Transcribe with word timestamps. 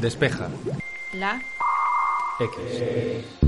Despeja. 0.00 0.50
La. 1.14 1.40
X. 2.38 3.45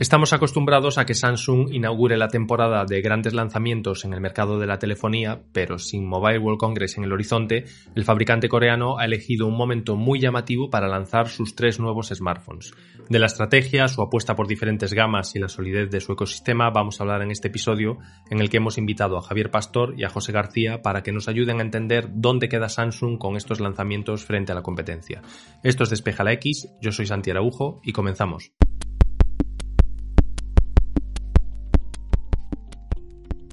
Estamos 0.00 0.32
acostumbrados 0.32 0.96
a 0.96 1.04
que 1.04 1.14
Samsung 1.14 1.74
inaugure 1.74 2.16
la 2.16 2.28
temporada 2.28 2.84
de 2.84 3.00
grandes 3.00 3.34
lanzamientos 3.34 4.04
en 4.04 4.12
el 4.12 4.20
mercado 4.20 4.60
de 4.60 4.66
la 4.68 4.78
telefonía, 4.78 5.42
pero 5.52 5.76
sin 5.80 6.06
Mobile 6.06 6.38
World 6.38 6.60
Congress 6.60 6.98
en 6.98 7.04
el 7.04 7.12
horizonte, 7.12 7.64
el 7.96 8.04
fabricante 8.04 8.48
coreano 8.48 9.00
ha 9.00 9.06
elegido 9.06 9.48
un 9.48 9.56
momento 9.56 9.96
muy 9.96 10.20
llamativo 10.20 10.70
para 10.70 10.86
lanzar 10.86 11.26
sus 11.28 11.56
tres 11.56 11.80
nuevos 11.80 12.10
smartphones. 12.14 12.74
De 13.08 13.18
la 13.18 13.26
estrategia, 13.26 13.88
su 13.88 14.00
apuesta 14.00 14.36
por 14.36 14.46
diferentes 14.46 14.94
gamas 14.94 15.34
y 15.34 15.40
la 15.40 15.48
solidez 15.48 15.90
de 15.90 16.00
su 16.00 16.12
ecosistema 16.12 16.70
vamos 16.70 17.00
a 17.00 17.02
hablar 17.02 17.22
en 17.22 17.32
este 17.32 17.48
episodio, 17.48 17.98
en 18.30 18.38
el 18.38 18.50
que 18.50 18.58
hemos 18.58 18.78
invitado 18.78 19.18
a 19.18 19.22
Javier 19.22 19.50
Pastor 19.50 19.94
y 19.98 20.04
a 20.04 20.10
José 20.10 20.30
García 20.30 20.80
para 20.80 21.02
que 21.02 21.10
nos 21.10 21.26
ayuden 21.26 21.58
a 21.58 21.64
entender 21.64 22.08
dónde 22.12 22.48
queda 22.48 22.68
Samsung 22.68 23.18
con 23.18 23.36
estos 23.36 23.58
lanzamientos 23.58 24.24
frente 24.24 24.52
a 24.52 24.54
la 24.54 24.62
competencia. 24.62 25.22
Esto 25.64 25.82
es 25.82 25.90
Despeja 25.90 26.22
la 26.22 26.34
X, 26.34 26.68
yo 26.80 26.92
soy 26.92 27.06
Santi 27.06 27.30
Araujo 27.32 27.80
y 27.82 27.92
comenzamos. 27.92 28.52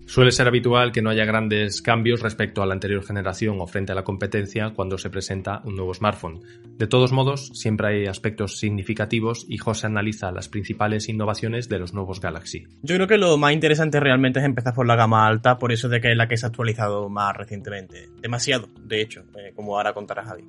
Suele 0.05 0.31
ser 0.31 0.47
habitual 0.47 0.91
que 0.91 1.01
no 1.01 1.09
haya 1.09 1.25
grandes 1.25 1.81
cambios 1.81 2.21
respecto 2.21 2.61
a 2.61 2.65
la 2.65 2.73
anterior 2.73 3.03
generación 3.03 3.59
o 3.59 3.67
frente 3.67 3.91
a 3.91 3.95
la 3.95 4.03
competencia 4.03 4.69
cuando 4.69 4.97
se 4.97 5.09
presenta 5.09 5.61
un 5.65 5.75
nuevo 5.75 5.93
smartphone. 5.93 6.41
De 6.77 6.87
todos 6.87 7.11
modos, 7.11 7.49
siempre 7.53 7.87
hay 7.87 8.05
aspectos 8.05 8.59
significativos 8.59 9.45
y 9.49 9.57
José 9.57 9.87
analiza 9.87 10.31
las 10.31 10.47
principales 10.47 11.09
innovaciones 11.09 11.69
de 11.69 11.79
los 11.79 11.93
nuevos 11.93 12.21
Galaxy. 12.21 12.67
Yo 12.83 12.95
creo 12.95 13.07
que 13.07 13.17
lo 13.17 13.37
más 13.37 13.53
interesante 13.53 13.99
realmente 13.99 14.39
es 14.39 14.45
empezar 14.45 14.75
por 14.75 14.85
la 14.85 14.95
gama 14.95 15.27
alta, 15.27 15.57
por 15.57 15.71
eso 15.71 15.89
de 15.89 15.99
que 15.99 16.11
es 16.11 16.17
la 16.17 16.27
que 16.27 16.37
se 16.37 16.45
ha 16.45 16.49
actualizado 16.49 17.09
más 17.09 17.35
recientemente. 17.35 18.07
Demasiado, 18.21 18.69
de 18.79 19.01
hecho, 19.01 19.23
eh, 19.35 19.53
como 19.55 19.75
ahora 19.75 19.93
contará 19.93 20.23
Javi. 20.23 20.45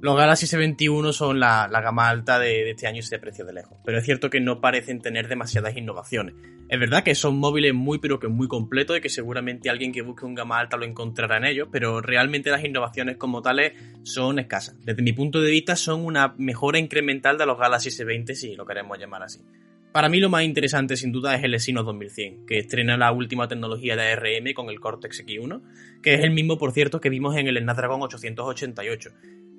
Los 0.00 0.16
Galaxy 0.16 0.46
S21 0.46 1.12
son 1.12 1.40
la, 1.40 1.68
gama 1.68 2.08
alta 2.08 2.38
de, 2.38 2.70
este 2.70 2.86
año 2.86 3.00
y 3.00 3.02
se 3.02 3.18
precio 3.18 3.44
de 3.44 3.52
lejos, 3.52 3.78
pero 3.84 3.98
es 3.98 4.04
cierto 4.04 4.30
que 4.30 4.40
no 4.40 4.60
parecen 4.60 5.00
tener 5.00 5.26
demasiadas 5.26 5.76
innovaciones. 5.76 6.36
Es 6.68 6.78
verdad 6.78 7.02
que 7.02 7.16
son 7.16 7.36
móviles 7.38 7.74
muy 7.74 7.98
pero 7.98 8.20
que 8.20 8.28
muy 8.28 8.46
completos 8.46 8.96
y 8.96 9.00
que 9.00 9.08
seguramente 9.08 9.70
alguien 9.70 9.90
que 9.90 10.02
busque 10.02 10.24
un 10.24 10.36
gama 10.36 10.60
alta 10.60 10.76
lo 10.76 10.84
encontrará 10.84 11.38
en 11.38 11.46
ellos, 11.46 11.68
pero 11.72 12.00
realmente 12.00 12.50
las 12.50 12.64
innovaciones 12.64 13.16
como 13.16 13.42
tales 13.42 13.72
son 14.04 14.38
escasas. 14.38 14.76
Desde 14.84 15.02
mi 15.02 15.12
punto 15.12 15.40
de 15.40 15.50
vista 15.50 15.74
son 15.74 16.04
una 16.04 16.32
mejora 16.38 16.78
incremental 16.78 17.36
de 17.36 17.46
los 17.46 17.58
Galaxy 17.58 17.90
S20 17.90 18.34
si 18.34 18.54
lo 18.54 18.66
queremos 18.66 19.00
llamar 19.00 19.24
así. 19.24 19.40
Para 19.90 20.08
mí 20.08 20.20
lo 20.20 20.28
más 20.28 20.44
interesante 20.44 20.96
sin 20.96 21.10
duda 21.10 21.34
es 21.34 21.42
el 21.42 21.54
Exynos 21.54 21.84
2100, 21.84 22.46
que 22.46 22.58
estrena 22.58 22.96
la 22.96 23.10
última 23.10 23.48
tecnología 23.48 23.96
de 23.96 24.12
ARM 24.12 24.52
con 24.54 24.68
el 24.68 24.78
Cortex 24.78 25.26
X1, 25.26 25.60
que 26.02 26.14
es 26.14 26.20
el 26.20 26.30
mismo 26.30 26.56
por 26.56 26.70
cierto 26.70 27.00
que 27.00 27.08
vimos 27.08 27.36
en 27.36 27.48
el 27.48 27.58
Snapdragon 27.58 28.02
888 28.02 29.10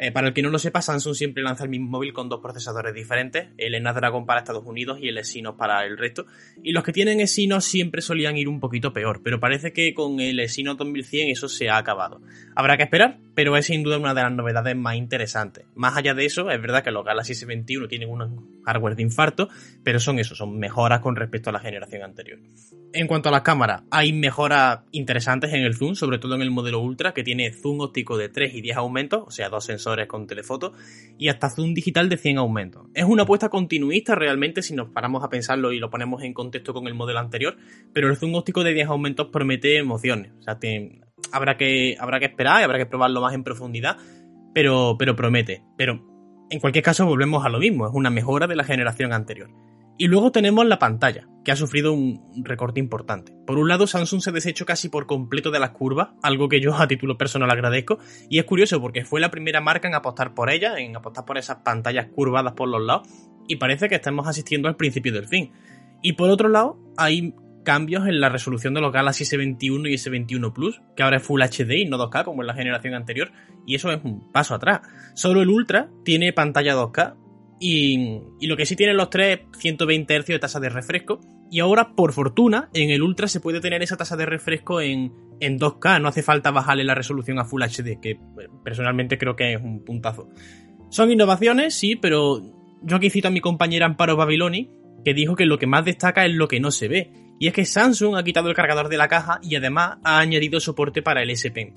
eh, 0.02 0.14
para 0.14 0.30
el 0.30 0.34
que 0.34 0.42
no 0.42 0.50
lo 0.50 0.60
sepa, 0.60 0.82
Samsung 0.82 1.14
siempre 1.14 1.44
lanza 1.44 1.66
el 1.66 1.70
mismo 1.70 1.90
móvil 1.90 2.14
con 2.14 2.30
dos 2.30 2.40
procesadores 2.40 2.94
diferentes, 2.94 3.50
el 3.58 3.78
Snapdragon 3.78 4.26
para 4.26 4.40
Estados 4.40 4.66
Unidos 4.66 4.98
y 5.02 5.10
el 5.10 5.18
Exynos 5.18 5.56
para 5.56 5.84
el 5.84 5.98
resto. 5.98 6.26
Y 6.64 6.72
los 6.72 6.86
que 6.86 6.94
tienen 6.94 7.20
Exynos 7.20 7.66
siempre 7.66 8.02
solían 8.02 8.38
ir 8.38 8.48
un 8.48 8.62
poquito 8.62 8.94
peor, 8.94 9.20
pero 9.22 9.42
parece 9.42 9.74
que 9.74 9.94
con 9.94 10.22
el 10.22 10.40
Exynos 10.40 10.78
2100 10.78 11.32
eso 11.32 11.50
se 11.50 11.68
ha 11.68 11.78
acabado. 11.78 12.22
Habrá 12.56 12.78
que 12.78 12.84
esperar, 12.84 13.20
pero 13.36 13.58
es 13.58 13.66
sin 13.66 13.84
duda 13.84 13.98
una 13.98 14.14
de 14.14 14.22
las 14.22 14.32
novedades 14.32 14.76
más 14.78 14.96
interesantes. 14.96 15.66
Más 15.76 15.98
allá 15.98 16.14
de 16.14 16.24
eso, 16.24 16.50
es 16.50 16.62
verdad 16.62 16.82
que 16.82 16.92
los 16.92 17.04
Galaxy 17.04 17.34
S21 17.34 17.90
tienen 17.90 18.10
un 18.10 18.64
hardware 18.64 18.96
de 18.96 19.04
infarto, 19.04 19.50
pero 19.84 20.00
son 20.00 20.18
eso, 20.18 20.34
son 20.34 20.58
mejoras 20.58 21.02
con 21.02 21.18
respecto 21.18 21.50
a 21.50 21.54
la 21.54 21.60
generación 21.60 22.04
anterior. 22.04 22.40
En 22.94 23.08
cuanto 23.08 23.30
a 23.30 23.32
las 23.34 23.42
cámaras, 23.42 23.84
hay 23.92 24.14
mejoras 24.14 24.80
interesantes 24.92 25.54
en 25.54 25.62
el 25.62 25.76
zoom, 25.76 25.96
sobre 25.96 26.20
todo 26.20 26.36
en 26.36 26.42
el 26.42 26.52
modelo 26.52 26.80
Ultra, 26.80 27.14
que 27.14 27.24
tiene 27.24 27.52
zoom 27.52 27.82
óptico 27.82 28.18
de 28.18 28.30
3 28.30 28.56
y 28.56 28.62
10 28.62 28.78
aumentos, 28.78 29.24
o 29.28 29.32
sea, 29.32 29.50
dos 29.50 29.66
sensores 29.66 29.89
con 30.08 30.28
telefoto 30.28 30.74
y 31.18 31.30
hasta 31.30 31.50
zoom 31.50 31.74
digital 31.74 32.10
de 32.10 32.18
100 32.18 32.38
aumentos. 32.38 32.88
Es 32.94 33.06
una 33.06 33.24
apuesta 33.24 33.50
continuista 33.50 34.16
realmente 34.16 34.62
si 34.62 34.76
nos 34.76 34.90
paramos 34.90 35.24
a 35.24 35.30
pensarlo 35.30 35.72
y 35.72 35.80
lo 35.80 35.90
ponemos 35.90 36.24
en 36.24 36.34
contexto 36.34 36.74
con 36.74 36.88
el 36.88 36.94
modelo 36.94 37.20
anterior, 37.20 37.58
pero 37.94 38.10
el 38.10 38.18
zoom 38.18 38.36
óptico 38.36 38.64
de 38.64 38.74
10 38.74 38.88
aumentos 38.90 39.28
promete 39.32 39.78
emociones. 39.78 40.32
O 40.40 40.44
sea, 40.44 40.60
habrá, 41.32 41.58
que, 41.58 41.96
habrá 42.00 42.20
que 42.20 42.26
esperar 42.26 42.62
y 42.62 42.64
habrá 42.64 42.78
que 42.78 42.86
probarlo 42.86 43.22
más 43.22 43.34
en 43.34 43.44
profundidad, 43.44 43.98
pero, 44.54 44.96
pero 44.98 45.16
promete. 45.16 45.64
Pero 45.78 46.02
en 46.50 46.60
cualquier 46.60 46.84
caso 46.84 47.06
volvemos 47.06 47.46
a 47.46 47.50
lo 47.50 47.60
mismo, 47.60 47.88
es 47.88 47.94
una 47.94 48.10
mejora 48.10 48.48
de 48.48 48.56
la 48.56 48.64
generación 48.64 49.14
anterior. 49.14 49.50
Y 50.02 50.08
luego 50.08 50.32
tenemos 50.32 50.66
la 50.66 50.80
pantalla, 50.80 51.28
que 51.44 51.52
ha 51.52 51.58
sufrido 51.58 51.92
un 51.92 52.46
recorte 52.46 52.80
importante. 52.80 53.34
Por 53.46 53.58
un 53.58 53.68
lado, 53.68 53.86
Samsung 53.86 54.22
se 54.22 54.32
deshecho 54.32 54.66
casi 54.66 54.88
por 54.88 55.08
completo 55.08 55.52
de 55.52 55.60
las 55.60 55.72
curvas, 55.72 56.12
algo 56.24 56.48
que 56.48 56.62
yo 56.62 56.74
a 56.74 56.88
título 56.88 57.18
personal 57.18 57.52
agradezco, 57.52 58.00
y 58.30 58.40
es 58.40 58.46
curioso 58.46 58.80
porque 58.80 59.04
fue 59.04 59.20
la 59.20 59.30
primera 59.30 59.60
marca 59.60 59.90
en 59.90 59.96
apostar 59.96 60.34
por 60.34 60.50
ella, 60.52 60.78
en 60.78 60.96
apostar 60.96 61.26
por 61.26 61.38
esas 61.38 61.58
pantallas 61.66 62.08
curvadas 62.16 62.54
por 62.54 62.70
los 62.70 62.82
lados, 62.82 63.10
y 63.50 63.58
parece 63.58 63.90
que 63.90 63.96
estamos 63.96 64.26
asistiendo 64.26 64.70
al 64.70 64.78
principio 64.78 65.12
del 65.12 65.28
fin. 65.28 65.52
Y 66.02 66.14
por 66.14 66.30
otro 66.30 66.48
lado, 66.48 66.80
hay 66.96 67.36
cambios 67.66 68.08
en 68.08 68.22
la 68.22 68.30
resolución 68.30 68.74
de 68.74 68.80
los 68.80 68.94
Galaxy 68.94 69.26
S21 69.26 69.90
y 69.90 69.96
S21 69.96 70.54
Plus, 70.54 70.82
que 70.96 71.04
ahora 71.04 71.18
es 71.18 71.24
Full 71.24 71.42
HD 71.42 71.74
y 71.74 71.86
no 71.90 71.98
2K 71.98 72.24
como 72.24 72.42
en 72.42 72.48
la 72.48 72.54
generación 72.54 72.94
anterior, 72.94 73.34
y 73.66 73.76
eso 73.76 73.92
es 73.92 74.00
un 74.02 74.32
paso 74.32 74.56
atrás. 74.56 74.80
Solo 75.14 75.42
el 75.42 75.50
Ultra 75.50 75.90
tiene 76.06 76.32
pantalla 76.32 76.74
2K, 76.74 77.18
y, 77.60 78.22
lo 78.42 78.56
que 78.56 78.66
sí 78.66 78.76
tienen 78.76 78.98
los 78.98 79.10
tres, 79.10 79.42
120 79.58 80.20
Hz 80.20 80.28
de 80.28 80.40
tasa 80.40 80.60
de 80.60 80.70
refresco. 80.70 81.20
Y 81.52 81.60
ahora, 81.60 81.96
por 81.96 82.14
fortuna, 82.14 82.70
en 82.74 82.90
el 82.92 83.02
Ultra 83.02 83.28
se 83.28 83.40
puede 83.40 83.60
tener 83.60 83.82
esa 83.82 83.98
tasa 83.98 84.16
de 84.16 84.26
refresco 84.26 84.82
en, 84.82 85.12
en 85.40 85.60
2K. 85.60 86.02
No 86.02 86.08
hace 86.08 86.24
falta 86.24 86.52
bajarle 86.52 86.84
la 86.84 86.96
resolución 86.96 87.40
a 87.40 87.46
Full 87.46 87.64
HD, 87.64 88.00
que 88.00 88.12
eh, 88.12 88.20
personalmente 88.64 89.18
creo 89.18 89.36
que 89.36 89.54
es 89.54 89.62
un 89.62 89.84
puntazo. 89.84 90.30
Son 90.90 91.12
innovaciones, 91.12 91.74
sí, 91.74 91.96
pero 91.96 92.42
yo 92.82 92.96
aquí 92.96 93.10
cito 93.10 93.28
a 93.28 93.32
mi 93.32 93.42
compañera 93.42 93.86
Amparo 93.86 94.16
Babiloni, 94.16 94.70
que 95.04 95.14
dijo 95.14 95.36
que 95.36 95.46
lo 95.46 95.58
que 95.58 95.68
más 95.68 95.86
destaca 95.86 96.26
es 96.26 96.34
lo 96.34 96.48
que 96.48 96.60
no 96.60 96.72
se 96.72 96.88
ve. 96.88 97.12
Y 97.40 97.48
es 97.48 97.54
que 97.54 97.66
Samsung 97.66 98.16
ha 98.16 98.24
quitado 98.24 98.50
el 98.50 98.56
cargador 98.56 98.90
de 98.90 98.98
la 98.98 99.08
caja 99.08 99.40
y 99.42 99.56
además 99.56 99.98
ha 100.04 100.20
añadido 100.20 100.60
soporte 100.60 101.02
para 101.02 101.24
el 101.24 101.30
S 101.30 101.50
Pen. 101.52 101.74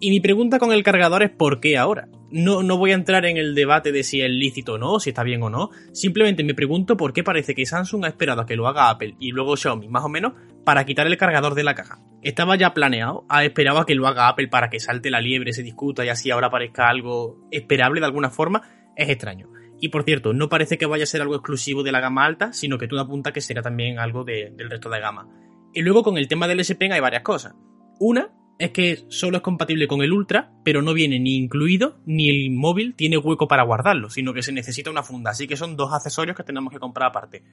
Y 0.00 0.10
mi 0.10 0.20
pregunta 0.20 0.58
con 0.58 0.72
el 0.72 0.82
cargador 0.82 1.22
es 1.22 1.30
¿por 1.30 1.60
qué 1.60 1.76
ahora? 1.76 2.08
No, 2.30 2.62
no 2.62 2.76
voy 2.76 2.90
a 2.90 2.94
entrar 2.94 3.24
en 3.24 3.38
el 3.38 3.54
debate 3.54 3.90
de 3.90 4.02
si 4.02 4.20
es 4.20 4.30
lícito 4.30 4.74
o 4.74 4.78
no, 4.78 5.00
si 5.00 5.10
está 5.10 5.22
bien 5.22 5.42
o 5.42 5.48
no. 5.48 5.70
Simplemente 5.92 6.44
me 6.44 6.54
pregunto 6.54 6.96
por 6.96 7.12
qué 7.12 7.24
parece 7.24 7.54
que 7.54 7.64
Samsung 7.64 8.04
ha 8.04 8.08
esperado 8.08 8.42
a 8.42 8.46
que 8.46 8.56
lo 8.56 8.68
haga 8.68 8.90
Apple 8.90 9.16
y 9.18 9.30
luego 9.30 9.56
Xiaomi, 9.56 9.88
más 9.88 10.04
o 10.04 10.08
menos, 10.08 10.34
para 10.64 10.84
quitar 10.84 11.06
el 11.06 11.16
cargador 11.16 11.54
de 11.54 11.64
la 11.64 11.74
caja. 11.74 12.00
Estaba 12.22 12.56
ya 12.56 12.74
planeado, 12.74 13.24
ha 13.30 13.44
esperado 13.44 13.78
a 13.78 13.86
que 13.86 13.94
lo 13.94 14.06
haga 14.06 14.28
Apple 14.28 14.48
para 14.48 14.68
que 14.68 14.80
salte 14.80 15.10
la 15.10 15.20
liebre, 15.20 15.54
se 15.54 15.62
discuta 15.62 16.04
y 16.04 16.10
así 16.10 16.30
ahora 16.30 16.50
parezca 16.50 16.88
algo 16.88 17.48
esperable 17.50 18.00
de 18.00 18.06
alguna 18.06 18.28
forma. 18.28 18.62
Es 18.94 19.08
extraño. 19.08 19.48
Y 19.80 19.88
por 19.88 20.02
cierto, 20.02 20.32
no 20.32 20.48
parece 20.48 20.76
que 20.76 20.86
vaya 20.86 21.04
a 21.04 21.06
ser 21.06 21.22
algo 21.22 21.36
exclusivo 21.36 21.82
de 21.82 21.92
la 21.92 22.00
gama 22.00 22.24
alta, 22.24 22.52
sino 22.52 22.78
que 22.78 22.88
todo 22.88 23.00
apunta 23.00 23.32
que 23.32 23.40
será 23.40 23.62
también 23.62 23.98
algo 23.98 24.24
del 24.24 24.68
resto 24.68 24.90
de 24.90 25.00
gama. 25.00 25.28
Y 25.72 25.82
luego 25.82 26.02
con 26.02 26.18
el 26.18 26.28
tema 26.28 26.48
del 26.48 26.60
S 26.60 26.74
Pen 26.74 26.92
hay 26.92 27.00
varias 27.00 27.22
cosas. 27.22 27.54
Una, 28.00 28.30
es 28.58 28.70
que 28.72 29.04
solo 29.08 29.36
es 29.36 29.42
compatible 29.42 29.86
con 29.86 30.02
el 30.02 30.12
Ultra, 30.12 30.50
pero 30.64 30.82
no 30.82 30.92
viene 30.92 31.20
ni 31.20 31.36
incluido, 31.36 32.00
ni 32.06 32.28
el 32.28 32.50
móvil 32.50 32.94
tiene 32.94 33.16
hueco 33.16 33.46
para 33.46 33.62
guardarlo, 33.62 34.10
sino 34.10 34.34
que 34.34 34.42
se 34.42 34.52
necesita 34.52 34.90
una 34.90 35.04
funda. 35.04 35.30
Así 35.30 35.46
que 35.46 35.56
son 35.56 35.76
dos 35.76 35.92
accesorios 35.92 36.36
que 36.36 36.42
tenemos 36.42 36.72
que 36.72 36.80
comprar 36.80 37.10
aparte. 37.10 37.44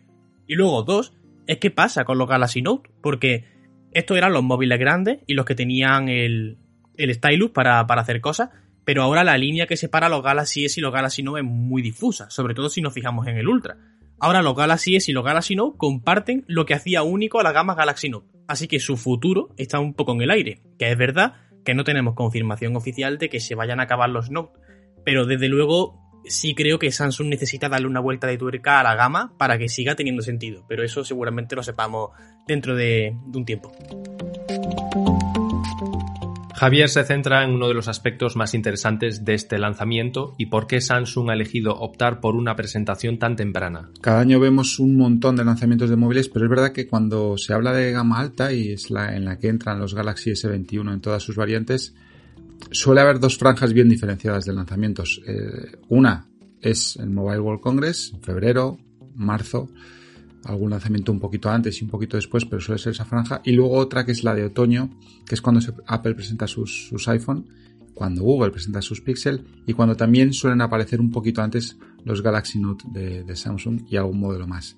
Y 0.47 0.55
luego, 0.55 0.81
dos, 0.83 1.13
es 1.45 1.57
que 1.57 1.69
pasa 1.69 2.05
con 2.05 2.17
los 2.17 2.27
Galaxy 2.27 2.63
Note, 2.63 2.89
porque 3.01 3.45
estos 3.91 4.17
eran 4.17 4.33
los 4.33 4.43
móviles 4.43 4.79
grandes 4.79 5.19
y 5.27 5.35
los 5.35 5.45
que 5.45 5.53
tenían 5.53 6.09
el, 6.09 6.57
el 6.97 7.13
stylus 7.13 7.51
para, 7.51 7.85
para 7.85 8.01
hacer 8.01 8.19
cosas, 8.19 8.49
pero 8.83 9.03
ahora 9.03 9.23
la 9.23 9.37
línea 9.37 9.67
que 9.67 9.77
separa 9.77 10.09
los 10.09 10.23
Galaxy 10.23 10.65
S 10.65 10.79
y 10.79 10.83
los 10.83 10.91
Galaxy 10.91 11.21
Note 11.21 11.41
es 11.41 11.45
muy 11.45 11.83
difusa, 11.83 12.29
sobre 12.31 12.55
todo 12.55 12.69
si 12.69 12.81
nos 12.81 12.93
fijamos 12.93 13.27
en 13.27 13.37
el 13.37 13.47
Ultra. 13.47 13.77
Ahora 14.19 14.41
los 14.41 14.55
Galaxy 14.55 14.95
S 14.95 15.11
y 15.11 15.13
los 15.13 15.23
Galaxy 15.23 15.55
Note 15.55 15.77
comparten 15.77 16.43
lo 16.47 16.65
que 16.65 16.73
hacía 16.73 17.03
único 17.03 17.39
a 17.39 17.43
la 17.43 17.51
gama 17.51 17.75
Galaxy 17.75 18.09
Note 18.09 18.35
así 18.47 18.67
que 18.67 18.79
su 18.79 18.97
futuro 18.97 19.49
está 19.57 19.79
un 19.79 19.93
poco 19.93 20.13
en 20.13 20.21
el 20.21 20.31
aire, 20.31 20.61
que 20.77 20.91
es 20.91 20.97
verdad 20.97 21.33
que 21.63 21.73
no 21.73 21.83
tenemos 21.83 22.15
confirmación 22.15 22.75
oficial 22.75 23.17
de 23.17 23.29
que 23.29 23.39
se 23.39 23.55
vayan 23.55 23.79
a 23.79 23.83
acabar 23.83 24.09
los 24.09 24.29
Note, 24.29 24.59
pero 25.03 25.25
desde 25.25 25.49
luego 25.49 25.99
sí 26.25 26.55
creo 26.55 26.79
que 26.79 26.91
Samsung 26.91 27.27
necesita 27.27 27.69
darle 27.69 27.87
una 27.87 27.99
vuelta 27.99 28.27
de 28.27 28.37
tuerca 28.37 28.79
a 28.79 28.83
la 28.83 28.95
gama 28.95 29.33
para 29.37 29.57
que 29.57 29.69
siga 29.69 29.95
teniendo 29.95 30.21
sentido, 30.21 30.65
pero 30.67 30.83
eso 30.83 31.03
seguramente 31.03 31.55
lo 31.55 31.63
sepamos 31.63 32.11
dentro 32.47 32.75
de, 32.75 33.15
de 33.27 33.37
un 33.37 33.45
tiempo. 33.45 33.71
Javier 36.55 36.87
se 36.87 37.03
centra 37.03 37.43
en 37.43 37.51
uno 37.51 37.67
de 37.67 37.73
los 37.73 37.89
aspectos 37.89 38.37
más 38.37 38.53
interesantes 38.53 39.25
de 39.25 39.33
este 39.33 39.59
lanzamiento 39.59 40.35
y 40.37 40.45
por 40.45 40.67
qué 40.67 40.79
Samsung 40.79 41.29
ha 41.29 41.33
elegido 41.33 41.75
optar 41.75 42.21
por 42.21 42.35
una 42.35 42.55
presentación 42.55 43.19
tan 43.19 43.35
temprana. 43.35 43.89
Cada 43.99 44.21
año 44.21 44.39
vemos 44.39 44.79
un 44.79 44.95
montón 44.95 45.35
de 45.35 45.43
lanzamientos 45.43 45.89
de 45.89 45.97
móviles, 45.97 46.29
pero 46.29 46.45
es 46.45 46.49
verdad 46.49 46.71
que 46.71 46.87
cuando 46.87 47.37
se 47.37 47.53
habla 47.53 47.73
de 47.73 47.91
gama 47.91 48.19
alta 48.19 48.53
y 48.53 48.71
es 48.71 48.89
la 48.89 49.17
en 49.17 49.25
la 49.25 49.37
que 49.37 49.49
entran 49.49 49.79
los 49.79 49.93
Galaxy 49.93 50.31
S21 50.31 50.93
en 50.93 51.01
todas 51.01 51.21
sus 51.21 51.35
variantes, 51.35 51.93
suele 52.71 53.01
haber 53.01 53.19
dos 53.19 53.37
franjas 53.37 53.73
bien 53.73 53.89
diferenciadas 53.89 54.45
de 54.45 54.53
lanzamientos. 54.53 55.21
Eh, 55.27 55.77
una 55.89 56.29
es 56.61 56.95
el 56.95 57.09
Mobile 57.09 57.41
World 57.41 57.61
Congress, 57.61 58.11
en 58.13 58.21
febrero, 58.21 58.77
marzo, 59.13 59.69
algún 60.45 60.69
lanzamiento 60.69 61.11
un 61.11 61.19
poquito 61.19 61.49
antes 61.49 61.81
y 61.81 61.83
un 61.83 61.89
poquito 61.89 62.17
después, 62.17 62.45
pero 62.45 62.61
suele 62.61 62.79
ser 62.79 62.93
esa 62.93 63.05
franja. 63.05 63.41
Y 63.43 63.51
luego 63.51 63.77
otra 63.77 64.05
que 64.05 64.11
es 64.11 64.23
la 64.23 64.35
de 64.35 64.45
otoño, 64.45 64.89
que 65.25 65.35
es 65.35 65.41
cuando 65.41 65.59
Apple 65.87 66.13
presenta 66.13 66.47
sus, 66.47 66.87
sus 66.87 67.07
iPhone. 67.07 67.47
cuando 67.93 68.23
Google 68.23 68.51
presenta 68.51 68.81
sus 68.81 68.99
Pixel 68.99 69.45
y 69.65 69.71
cuando 69.71 69.95
también 69.95 70.33
suelen 70.33 70.61
aparecer 70.61 70.99
un 70.99 71.11
poquito 71.11 71.41
antes 71.41 71.77
los 72.03 72.21
Galaxy 72.21 72.59
Note 72.59 72.83
de, 72.91 73.35
Samsung 73.35 73.83
y 73.89 73.95
algún 73.95 74.19
modelo 74.19 74.45
más. 74.45 74.75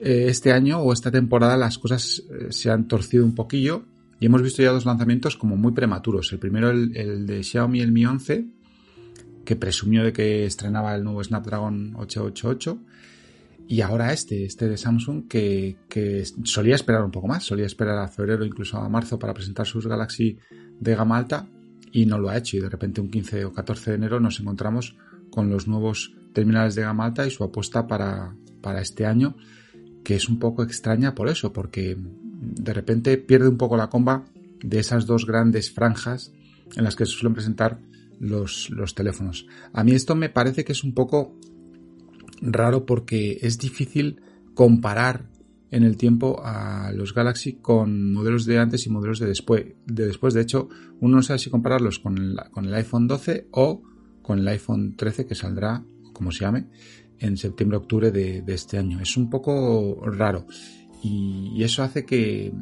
Eh, 0.00 0.26
este 0.28 0.50
año 0.50 0.80
o 0.80 0.92
esta 0.92 1.10
temporada 1.10 1.56
las 1.58 1.78
cosas 1.78 2.22
eh, 2.30 2.46
se 2.50 2.70
han 2.70 2.88
torcido 2.88 3.26
un 3.26 3.34
poquillo 3.34 3.84
y 4.20 4.26
hemos 4.26 4.40
visto 4.40 4.62
ya 4.62 4.72
dos 4.72 4.86
lanzamientos 4.86 5.36
como 5.36 5.56
muy 5.56 5.72
prematuros. 5.72 6.32
El 6.32 6.38
primero 6.38 6.70
el, 6.70 6.96
el 6.96 7.26
de 7.26 7.42
Xiaomi 7.42 7.80
el 7.80 7.92
Mi 7.92 8.06
11 8.06 8.46
que 9.44 9.56
presumió 9.56 10.02
de 10.02 10.14
que 10.14 10.46
estrenaba 10.46 10.94
el 10.94 11.04
nuevo 11.04 11.22
Snapdragon 11.22 11.94
888 11.96 12.78
y 13.66 13.80
ahora 13.80 14.12
este, 14.12 14.44
este 14.44 14.68
de 14.68 14.76
Samsung, 14.76 15.26
que, 15.26 15.76
solía 16.44 16.74
esperar 16.74 17.02
un 17.02 17.10
poco 17.10 17.28
más, 17.28 17.44
solía 17.44 17.66
esperar 17.66 17.98
a 17.98 18.08
febrero, 18.08 18.44
incluso 18.44 18.78
a 18.78 18.88
marzo, 18.88 19.18
para 19.18 19.34
presentar 19.34 19.66
sus 19.66 19.86
Galaxy 19.86 20.38
de 20.80 20.94
gama 20.94 21.16
alta, 21.16 21.48
y 21.90 22.06
no 22.06 22.18
lo 22.18 22.28
ha 22.28 22.36
hecho. 22.36 22.56
Y 22.56 22.60
de 22.60 22.68
repente 22.68 23.00
un 23.00 23.10
15 23.10 23.46
o 23.46 23.52
14 23.52 23.90
de 23.90 23.96
enero 23.96 24.20
nos 24.20 24.40
encontramos 24.40 24.96
con 25.30 25.48
los 25.48 25.66
nuevos 25.66 26.14
terminales 26.32 26.74
de 26.74 26.82
gama 26.82 27.06
alta 27.06 27.26
y 27.26 27.30
su 27.30 27.44
apuesta 27.44 27.86
para, 27.86 28.36
para 28.60 28.82
este 28.82 29.06
año, 29.06 29.36
que 30.02 30.16
es 30.16 30.28
un 30.28 30.38
poco 30.38 30.62
extraña 30.62 31.14
por 31.14 31.28
eso, 31.28 31.52
porque 31.52 31.96
de 31.96 32.74
repente 32.74 33.16
pierde 33.16 33.48
un 33.48 33.56
poco 33.56 33.76
la 33.76 33.88
comba 33.88 34.24
de 34.62 34.78
esas 34.78 35.06
dos 35.06 35.24
grandes 35.26 35.72
franjas 35.72 36.32
en 36.76 36.84
las 36.84 36.96
que 36.96 37.06
se 37.06 37.12
suelen 37.12 37.34
presentar 37.34 37.78
los, 38.20 38.68
los 38.70 38.94
teléfonos. 38.94 39.46
A 39.72 39.84
mí 39.84 39.92
esto 39.92 40.14
me 40.14 40.28
parece 40.28 40.64
que 40.64 40.72
es 40.72 40.84
un 40.84 40.94
poco 40.94 41.34
raro 42.52 42.86
porque 42.86 43.38
es 43.42 43.58
difícil 43.58 44.20
comparar 44.54 45.28
en 45.70 45.82
el 45.82 45.96
tiempo 45.96 46.40
a 46.44 46.92
los 46.92 47.14
Galaxy 47.14 47.54
con 47.54 48.12
modelos 48.12 48.44
de 48.46 48.58
antes 48.58 48.86
y 48.86 48.90
modelos 48.90 49.18
de 49.18 49.26
después. 49.26 49.64
De 49.86 50.06
después, 50.06 50.32
de 50.32 50.42
hecho, 50.42 50.68
uno 51.00 51.16
no 51.16 51.22
sabe 51.22 51.40
si 51.40 51.50
compararlos 51.50 51.98
con 51.98 52.16
el, 52.16 52.36
con 52.52 52.66
el 52.66 52.74
iPhone 52.74 53.08
12 53.08 53.48
o 53.50 53.82
con 54.22 54.38
el 54.38 54.48
iPhone 54.48 54.94
13 54.96 55.26
que 55.26 55.34
saldrá, 55.34 55.84
como 56.12 56.30
se 56.30 56.44
llame, 56.44 56.68
en 57.18 57.36
septiembre-octubre 57.36 58.12
de, 58.12 58.44
este 58.46 58.78
año. 58.78 59.00
Es 59.00 59.16
un 59.16 59.28
poco 59.28 60.00
raro 60.06 60.46
y, 61.02 61.62
eso 61.62 61.82
hace 61.82 62.04
que, 62.04 62.52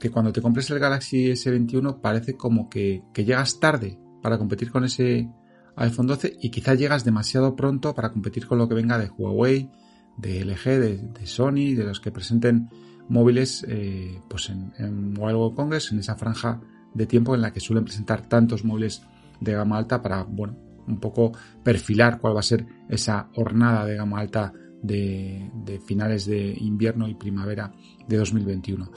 que, 0.00 0.10
cuando 0.10 0.32
te 0.32 0.40
compres 0.40 0.70
el 0.70 0.78
Galaxy 0.78 1.32
S21 1.32 2.00
parece 2.00 2.36
como 2.36 2.70
que, 2.70 3.02
que 3.12 3.24
llegas 3.24 3.60
tarde 3.60 3.98
para 4.22 4.38
competir 4.38 4.70
con 4.70 4.84
ese 4.84 5.28
iPhone 5.76 6.06
12 6.06 6.38
y 6.40 6.50
quizás 6.50 6.78
llegas 6.78 7.04
demasiado 7.04 7.54
pronto 7.54 7.94
para 7.94 8.10
competir 8.10 8.46
con 8.46 8.58
lo 8.58 8.68
que 8.68 8.74
venga 8.74 8.98
de 8.98 9.10
Huawei, 9.10 9.70
de 10.16 10.44
LG, 10.44 10.64
de, 10.64 11.26
Sony, 11.26 11.74
de 11.74 11.84
los 11.84 12.00
que 12.00 12.10
presenten 12.10 12.70
móviles 13.08 13.64
eh, 13.68 14.20
pues 14.28 14.48
en, 14.48 14.72
en, 14.78 15.16
World 15.16 15.54
Congress, 15.54 15.92
en 15.92 15.98
esa 15.98 16.16
franja 16.16 16.60
de 16.94 17.06
tiempo 17.06 17.34
en 17.34 17.42
la 17.42 17.52
que 17.52 17.60
suelen 17.60 17.84
presentar 17.84 18.26
tantos 18.26 18.64
móviles 18.64 19.02
de 19.40 19.52
gama 19.52 19.76
alta 19.76 20.00
para, 20.00 20.24
bueno, 20.24 20.56
un 20.88 20.98
poco 20.98 21.32
perfilar 21.62 22.18
cuál 22.20 22.34
va 22.34 22.40
a 22.40 22.44
ser 22.44 22.66
esa 22.88 23.28
hornada 23.34 23.84
de 23.84 23.96
gama 23.96 24.20
alta 24.20 24.52
de, 24.82 25.50
finales 25.84 26.26
de 26.26 26.56
invierno 26.58 27.06
y 27.08 27.14
primavera 27.14 27.72
de 28.08 28.16
2021. 28.16 28.90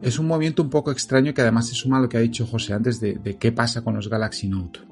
Es 0.00 0.18
un 0.18 0.26
movimiento 0.26 0.62
un 0.62 0.70
poco 0.70 0.90
extraño 0.90 1.32
que 1.32 1.42
además 1.42 1.68
se 1.68 1.74
suma 1.74 1.98
a 1.98 2.00
lo 2.00 2.08
que 2.08 2.16
ha 2.16 2.20
dicho 2.20 2.46
José 2.46 2.72
antes 2.72 2.98
de 2.98 3.36
qué 3.38 3.52
pasa 3.52 3.82
con 3.82 3.94
los 3.94 4.08
Galaxy 4.08 4.48
Note. 4.48 4.91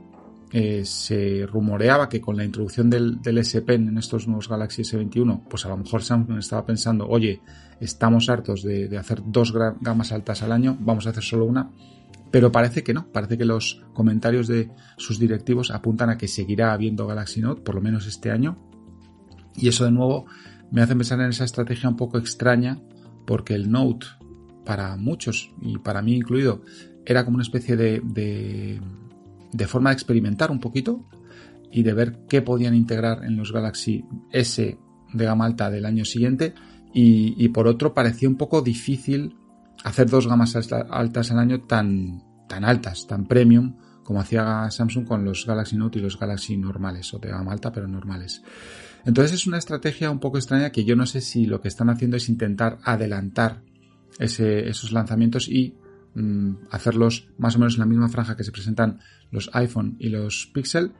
Eh, 0.53 0.85
se 0.85 1.47
rumoreaba 1.47 2.09
que 2.09 2.21
con 2.21 2.37
la 2.37 2.45
introducción 2.45 2.91
del, 2.91 3.21
S 3.39 3.63
Pen 3.63 3.87
en 3.87 3.99
estos 3.99 4.27
nuevos 4.27 4.49
Galaxy 4.49 4.83
S21, 4.83 5.45
pues 5.49 5.65
a 5.65 5.69
lo 5.69 5.77
mejor 5.77 6.03
Samsung 6.03 6.39
estaba 6.39 6.67
pensando, 6.67 7.07
oye, 7.07 7.41
estamos 7.79 8.29
hartos 8.29 8.65
de, 8.65 8.99
hacer 8.99 9.23
dos 9.25 9.53
gamas 9.81 10.11
altas 10.11 10.43
al 10.43 10.51
año, 10.51 10.77
vamos 10.81 11.07
a 11.07 11.11
hacer 11.11 11.23
solo 11.23 11.45
una. 11.45 11.71
Pero 12.33 12.51
parece 12.51 12.83
que 12.83 12.95
no, 12.95 13.07
parece 13.13 13.39
que 13.39 13.45
los 13.45 13.83
comentarios 13.93 14.49
de 14.49 14.71
sus 14.97 15.19
directivos 15.19 15.71
apuntan 15.71 16.11
a 16.11 16.19
que 16.19 16.29
seguirá 16.29 16.73
habiendo 16.73 17.07
Galaxy 17.07 17.41
Note, 17.41 17.63
por 17.63 17.77
lo 17.77 17.81
menos 17.81 18.07
este 18.07 18.31
año. 18.31 18.57
Y 19.57 19.69
eso 19.69 19.85
de 19.85 19.93
nuevo 19.93 20.27
me 20.71 20.83
hace 20.83 20.97
pensar 20.97 21.21
en 21.21 21.31
esa 21.31 21.45
estrategia 21.45 21.89
un 21.89 21.97
poco 21.97 22.19
extraña, 22.19 22.81
porque 23.25 23.55
el 23.55 23.71
Note, 23.71 24.07
para 24.65 24.97
muchos, 24.97 25.53
y 25.61 25.79
para 25.79 26.03
mí 26.03 26.15
incluido, 26.17 26.63
era 27.05 27.25
como 27.25 27.37
una 27.37 27.43
especie 27.43 27.77
de 27.77 28.01
de 28.01 28.81
forma 29.67 29.91
de 29.91 29.95
experimentar 29.95 30.51
un 30.51 30.61
poquito 30.61 31.09
y 31.71 31.83
de 31.83 31.95
ver 31.95 32.19
qué 32.29 32.43
podían 32.43 32.75
integrar 32.75 33.25
en 33.25 33.37
los 33.37 33.53
Galaxy 33.53 34.05
S 34.33 34.79
de 35.13 35.25
gama 35.25 35.45
alta 35.45 35.71
del 35.71 35.87
año 35.87 36.05
siguiente 36.05 36.55
y, 36.93 37.49
por 37.51 37.69
otro 37.69 37.95
parecía 37.95 38.29
un 38.29 38.37
poco 38.37 38.63
difícil 38.63 39.37
hacer 39.85 40.11
dos 40.11 40.27
gamas 40.27 40.57
altas 40.57 41.31
al 41.31 41.39
año 41.39 41.61
tan, 41.61 42.23
tan 42.49 42.65
altas, 42.65 43.07
tan 43.07 43.27
premium 43.27 43.77
como 44.03 44.21
hacía 44.21 44.69
Samsung 44.71 45.07
con 45.07 45.25
los 45.25 45.47
Galaxy 45.47 45.77
Note 45.77 46.01
y 46.01 46.03
los 46.03 46.19
Galaxy 46.19 46.57
normales 46.57 47.15
o 47.15 47.19
de 47.19 47.29
gama 47.29 47.53
alta 47.53 47.71
pero 47.71 47.87
normales. 47.87 48.43
Entonces 49.05 49.35
es 49.35 49.47
una 49.47 49.59
estrategia 49.59 50.11
un 50.11 50.19
poco 50.19 50.39
extraña 50.39 50.71
que 50.71 50.85
yo 50.85 50.97
no 50.97 51.07
sé 51.07 51.21
si 51.21 51.47
lo 51.47 51.61
que 51.61 51.69
están 51.69 51.91
haciendo 51.91 52.17
es 52.17 52.29
intentar 52.29 52.79
adelantar 52.83 53.63
esos 54.19 54.93
lanzamientos 54.93 55.49
y 55.49 55.77
mm, 56.21 56.69
hacerlos 56.71 57.29
más 57.39 57.57
o 57.57 57.59
menos 57.59 57.75
en 57.75 57.81
la 57.81 57.87
misma 57.87 58.09
franja 58.09 58.37
que 58.37 58.45
se 58.45 58.53
presentan 58.53 59.01
los 59.31 59.51
iPhone 59.55 59.97
y 59.99 60.09
los 60.09 60.51
Pixel, 60.53 60.93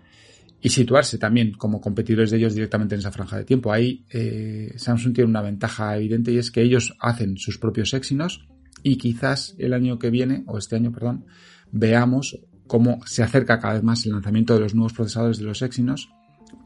y 0.63 0.69
situarse 0.69 1.19
también 1.19 1.53
como 1.53 1.81
competidores 1.81 2.31
de 2.31 2.37
ellos 2.37 2.55
directamente 2.55 2.95
en 2.95 3.01
esa 3.01 3.11
franja 3.11 3.39
de 3.39 3.45
tiempo. 3.45 3.73
Ahí 3.73 4.05
eh, 4.11 4.75
Samsung 4.77 5.15
tiene 5.15 5.31
una 5.31 5.41
ventaja 5.41 5.97
evidente 5.97 6.33
y 6.33 6.39
es 6.39 6.51
que 6.51 6.63
ellos 6.63 6.97
hacen 7.01 7.39
sus 7.39 7.59
propios 7.59 7.95
Exynos 7.95 8.47
y 8.83 8.97
quizás 8.97 9.55
el 9.59 9.73
año 9.73 9.99
que 9.99 10.11
viene, 10.11 10.45
o 10.47 10.59
este 10.59 10.77
año, 10.77 10.93
perdón, 10.93 11.25
veamos 11.73 12.39
cómo 12.67 13.01
se 13.07 13.23
acerca 13.23 13.59
cada 13.59 13.75
vez 13.75 13.83
más 13.83 14.05
el 14.05 14.13
lanzamiento 14.13 14.55
de 14.55 14.61
los 14.61 14.75
nuevos 14.75 14.93
procesadores 14.93 15.39
de 15.39 15.45
los 15.45 15.63
Exynos 15.63 16.11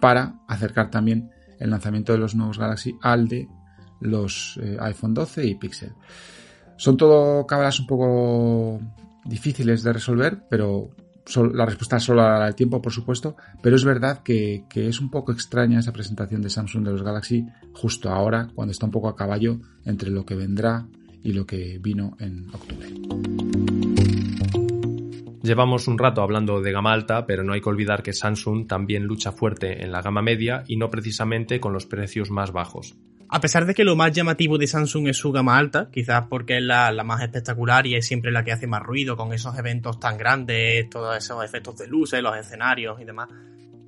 para 0.01 0.41
acercar 0.49 0.91
también 0.91 1.31
el 1.59 1.71
lanzamiento 1.71 2.13
de 2.13 2.19
los 2.19 2.35
nuevos 2.35 2.59
Galaxy 2.59 2.97
al 3.01 3.29
de 3.29 3.49
los 4.01 4.59
eh, 4.63 4.77
iPhone 4.81 5.15
12 5.15 5.47
y 5.47 5.55
Pixel. 5.55 5.93
Son 6.77 6.97
todo 6.97 7.47
cabras 7.47 7.81
un 7.81 7.87
poco 7.87 8.81
difíciles 9.25 9.83
de 9.83 9.93
resolver, 9.93 10.45
pero 10.49 10.91
la 11.53 11.65
respuesta 11.65 11.99
solo 11.99 12.23
la 12.23 12.47
el 12.47 12.55
tiempo, 12.55 12.83
por 12.83 12.93
supuesto, 12.93 13.37
pero 13.63 13.77
es 13.77 13.85
verdad 13.85 14.23
que, 14.23 14.65
es 14.75 15.01
un 15.01 15.11
poco 15.11 15.33
extraña 15.33 15.81
esa 15.81 15.93
presentación 15.93 16.43
de 16.43 16.51
Samsung 16.51 16.85
de 16.85 16.93
los 16.93 17.03
Galaxy 17.03 17.47
justo 17.73 18.11
ahora, 18.11 18.49
cuando 18.55 18.73
está 18.73 18.87
un 18.87 18.93
poco 18.93 19.09
a 19.09 19.17
caballo 19.17 19.59
entre 19.85 20.11
lo 20.11 20.27
que 20.27 20.35
vendrá 20.35 20.87
y 21.23 21.33
lo 21.33 21.47
que 21.47 21.79
vino 21.79 22.17
en 22.21 22.49
octubre. 22.53 22.89
Llevamos 25.43 25.89
un 25.89 25.99
rato 25.99 26.23
hablando 26.23 26.63
de 26.63 26.73
gama 26.73 26.93
alta, 26.93 27.27
pero 27.27 27.43
no 27.43 27.53
hay 27.53 27.61
que 27.61 27.69
olvidar 27.69 28.03
que 28.03 28.15
Samsung 28.15 28.67
también 28.67 29.05
lucha 29.05 29.31
fuerte 29.31 29.85
en 29.85 29.93
la 29.93 30.01
gama 30.01 30.23
media 30.23 30.65
y 30.67 30.77
no 30.77 30.91
precisamente 30.91 31.61
con 31.61 31.73
los 31.73 31.85
precios 31.85 32.31
más 32.31 32.51
bajos. 32.53 32.97
A 33.29 33.41
pesar 33.41 33.67
de 33.67 33.75
que 33.75 33.85
lo 33.85 33.97
más 33.97 34.13
llamativo 34.13 34.59
de 34.59 34.67
Samsung 34.67 35.09
es 35.09 35.17
su 35.17 35.33
gama 35.33 35.57
alta, 35.57 35.89
quizás 35.91 36.27
porque 36.29 36.59
es 36.59 36.63
la, 36.63 36.93
más 37.05 37.23
espectacular 37.23 37.87
y 37.87 37.95
es 37.95 38.07
siempre 38.07 38.31
la 38.31 38.45
que 38.45 38.53
hace 38.53 38.67
más 38.67 38.83
ruido 38.83 39.17
con 39.17 39.33
esos 39.33 39.57
eventos 39.59 39.99
tan 39.99 40.19
grandes, 40.19 40.89
todos 40.91 41.17
esos 41.17 41.45
efectos 41.45 41.77
de 41.79 41.87
luces, 41.87 42.23
los 42.23 42.37
escenarios 42.37 43.01
y 43.01 43.05
demás. 43.05 43.29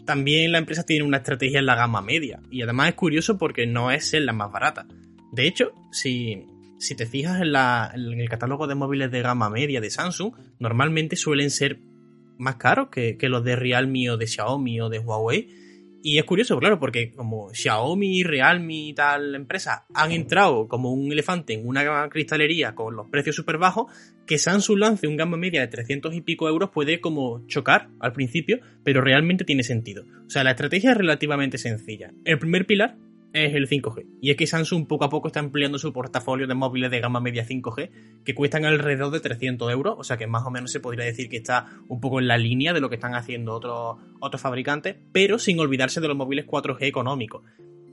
También 0.05 0.53
la 0.53 0.59
empresa 0.59 0.85
tiene 0.85 1.05
una 1.05 1.19
estrategia 1.19 1.59
en 1.59 1.67
la 1.67 1.75
gama 1.75 2.01
media 2.01 2.41
y 2.51 2.63
además 2.63 2.91
es 2.91 2.95
curioso 2.95 3.39
porque 3.39 3.67
no 3.67 3.91
es 3.91 4.13
la 4.15 4.33
más 4.33 4.51
barata. 4.53 4.87
De 5.33 5.47
hecho, 5.47 5.73
si, 5.91 6.47
si 6.79 6.95
te 6.95 7.07
fijas 7.07 7.41
en, 7.41 7.55
en, 7.55 8.21
el 8.21 8.29
catálogo 8.29 8.67
de 8.67 8.75
móviles 8.75 9.11
de 9.11 9.23
gama 9.23 9.51
media 9.51 9.81
de 9.81 9.91
Samsung, 9.91 10.33
normalmente 10.59 11.17
suelen 11.17 11.51
ser 11.51 11.81
más 12.39 12.57
caros 12.57 12.89
que, 12.89 13.17
que 13.17 13.29
los 13.29 13.45
de 13.45 13.57
Realme 13.57 14.11
o 14.11 14.17
de 14.17 14.27
Xiaomi 14.27 14.81
o 14.81 14.89
de 14.89 14.99
Huawei 14.99 15.66
y 16.09 16.19
es 16.19 16.25
curioso, 16.25 16.57
claro, 16.61 16.79
porque 16.79 17.11
como 17.11 17.53
Xiaomi, 17.53 18.23
Realme 18.23 18.75
y 18.75 18.95
tal 18.95 19.35
empresa 19.35 19.87
han 19.93 20.13
entrado 20.13 20.69
como 20.69 20.93
un 20.93 21.11
elefante 21.11 21.55
en 21.55 21.67
una 21.67 22.09
cristalería 22.11 22.77
con 22.77 22.95
los 22.95 23.09
precios 23.11 23.35
súper 23.35 23.59
bajos, 23.59 23.93
que 24.25 24.39
Samsung 24.39 24.79
lance 24.79 25.09
un 25.09 25.17
gama 25.17 25.37
media 25.37 25.63
de 25.63 25.67
300 25.67 26.15
y 26.15 26.21
pico 26.21 26.49
euros 26.49 26.71
puede 26.71 27.01
como 27.01 27.45
chocar 27.49 27.89
al 27.99 28.13
principio, 28.13 28.61
pero 28.85 29.01
realmente 29.01 29.45
tiene 29.45 29.65
sentido. 29.65 30.05
O 30.25 30.31
sea, 30.31 30.45
la 30.45 30.53
estrategia 30.53 30.93
es 30.93 30.97
relativamente 30.97 31.59
sencilla. 31.59 32.13
El 32.25 32.39
primer 32.39 32.67
pilar 32.67 32.97
es 33.45 33.55
el 33.55 33.69
5G. 33.69 34.07
Y 34.21 34.31
es 34.31 34.37
que 34.37 34.47
Samsung 34.47 34.87
poco 34.87 35.05
a 35.05 35.11
poco 35.11 35.29
está 35.29 35.41
ampliando 35.41 35.79
su 35.79 35.93
portafolio 35.93 36.47
de 36.47 36.55
móviles 36.55 36.91
de 36.91 37.01
gama 37.01 37.21
media 37.21 37.47
5G 37.47 37.91
que 38.25 38.35
cuestan 38.35 38.65
alrededor 38.65 39.13
de 39.13 39.21
300 39.21 39.71
euros, 39.71 39.95
o 39.99 40.05
sea 40.05 40.17
que 40.17 40.27
más 40.27 40.45
o 40.47 40.51
menos 40.51 40.73
se 40.73 40.81
podría 40.81 41.05
decir 41.05 41.29
que 41.29 41.37
está 41.37 41.67
un 41.89 42.01
poco 42.01 42.21
en 42.21 42.29
la 42.29 42.39
línea 42.39 42.73
de 42.73 42.81
lo 42.81 42.89
que 42.89 42.97
están 42.97 43.15
haciendo 43.15 43.55
otros, 43.55 43.99
otros 44.21 44.41
fabricantes, 44.41 44.97
pero 45.13 45.39
sin 45.39 45.61
olvidarse 45.61 46.01
de 46.01 46.09
los 46.09 46.17
móviles 46.17 46.47
4G 46.47 46.83
económicos. 46.83 47.43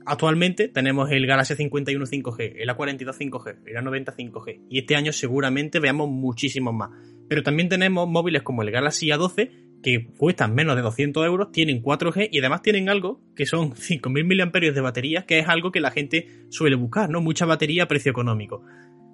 Actualmente 0.06 0.68
tenemos 0.68 1.10
el 1.10 1.26
Galaxy 1.26 1.54
51 1.54 2.04
5G, 2.04 2.56
el 2.56 2.68
A42 2.68 3.16
5G, 3.16 3.56
el 3.64 3.76
A90 3.76 4.14
5G 4.14 4.60
y 4.68 4.80
este 4.80 4.96
año 4.96 5.12
seguramente 5.12 5.80
veamos 5.80 6.10
muchísimos 6.10 6.74
más. 6.74 6.90
Pero 7.26 7.42
también 7.42 7.70
tenemos 7.70 8.06
móviles 8.06 8.42
como 8.42 8.62
el 8.62 8.70
Galaxy 8.70 9.08
A12 9.08 9.63
que 9.84 10.08
cuestan 10.16 10.54
menos 10.54 10.76
de 10.76 10.82
200 10.82 11.26
euros, 11.26 11.52
tienen 11.52 11.82
4G 11.82 12.30
y 12.32 12.38
además 12.38 12.62
tienen 12.62 12.88
algo 12.88 13.20
que 13.36 13.44
son 13.44 13.74
5.000 13.74 14.24
mAh 14.24 14.72
de 14.72 14.80
batería, 14.80 15.26
que 15.26 15.38
es 15.38 15.46
algo 15.46 15.70
que 15.70 15.80
la 15.80 15.90
gente 15.90 16.26
suele 16.48 16.74
buscar, 16.74 17.10
¿no? 17.10 17.20
Mucha 17.20 17.44
batería 17.44 17.82
a 17.82 17.88
precio 17.88 18.10
económico. 18.10 18.64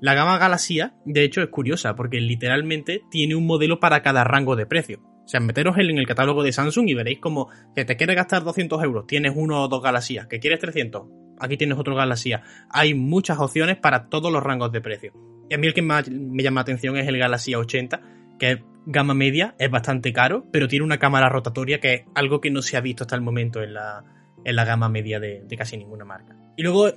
La 0.00 0.14
gama 0.14 0.38
Galaxy, 0.38 0.80
de 1.04 1.24
hecho, 1.24 1.42
es 1.42 1.48
curiosa 1.48 1.96
porque 1.96 2.20
literalmente 2.20 3.02
tiene 3.10 3.34
un 3.34 3.46
modelo 3.46 3.80
para 3.80 4.00
cada 4.00 4.22
rango 4.22 4.54
de 4.54 4.64
precio. 4.64 5.00
O 5.24 5.28
sea, 5.28 5.40
meteros 5.40 5.76
en 5.76 5.98
el 5.98 6.06
catálogo 6.06 6.44
de 6.44 6.52
Samsung 6.52 6.88
y 6.88 6.94
veréis 6.94 7.18
como 7.18 7.48
que 7.74 7.84
te 7.84 7.96
quieres 7.96 8.14
gastar 8.14 8.44
200 8.44 8.82
euros, 8.84 9.06
tienes 9.08 9.32
uno 9.34 9.64
o 9.64 9.68
dos 9.68 9.82
Galaxy, 9.82 10.18
que 10.30 10.38
quieres 10.38 10.60
300, 10.60 11.02
aquí 11.40 11.56
tienes 11.56 11.78
otro 11.78 11.96
Galaxy. 11.96 12.32
Hay 12.70 12.94
muchas 12.94 13.40
opciones 13.40 13.76
para 13.76 14.08
todos 14.08 14.32
los 14.32 14.42
rangos 14.42 14.70
de 14.70 14.80
precio. 14.80 15.12
Y 15.50 15.54
a 15.54 15.58
mí 15.58 15.66
el 15.66 15.74
que 15.74 15.82
más 15.82 16.08
me 16.08 16.44
llama 16.44 16.60
la 16.60 16.62
atención 16.62 16.96
es 16.96 17.08
el 17.08 17.18
Galaxy 17.18 17.52
A80, 17.52 18.00
que 18.38 18.62
gama 18.86 19.14
media, 19.14 19.54
es 19.58 19.70
bastante 19.70 20.12
caro, 20.12 20.46
pero 20.52 20.68
tiene 20.68 20.84
una 20.84 20.98
cámara 20.98 21.28
rotatoria 21.28 21.80
que 21.80 21.94
es 21.94 22.02
algo 22.14 22.40
que 22.40 22.50
no 22.50 22.62
se 22.62 22.76
ha 22.76 22.80
visto 22.80 23.04
hasta 23.04 23.16
el 23.16 23.22
momento 23.22 23.62
en 23.62 23.74
la, 23.74 24.04
en 24.44 24.56
la 24.56 24.64
gama 24.64 24.88
media 24.88 25.20
de, 25.20 25.42
de 25.46 25.56
casi 25.56 25.76
ninguna 25.76 26.04
marca. 26.04 26.36
Y 26.56 26.62
luego 26.62 26.90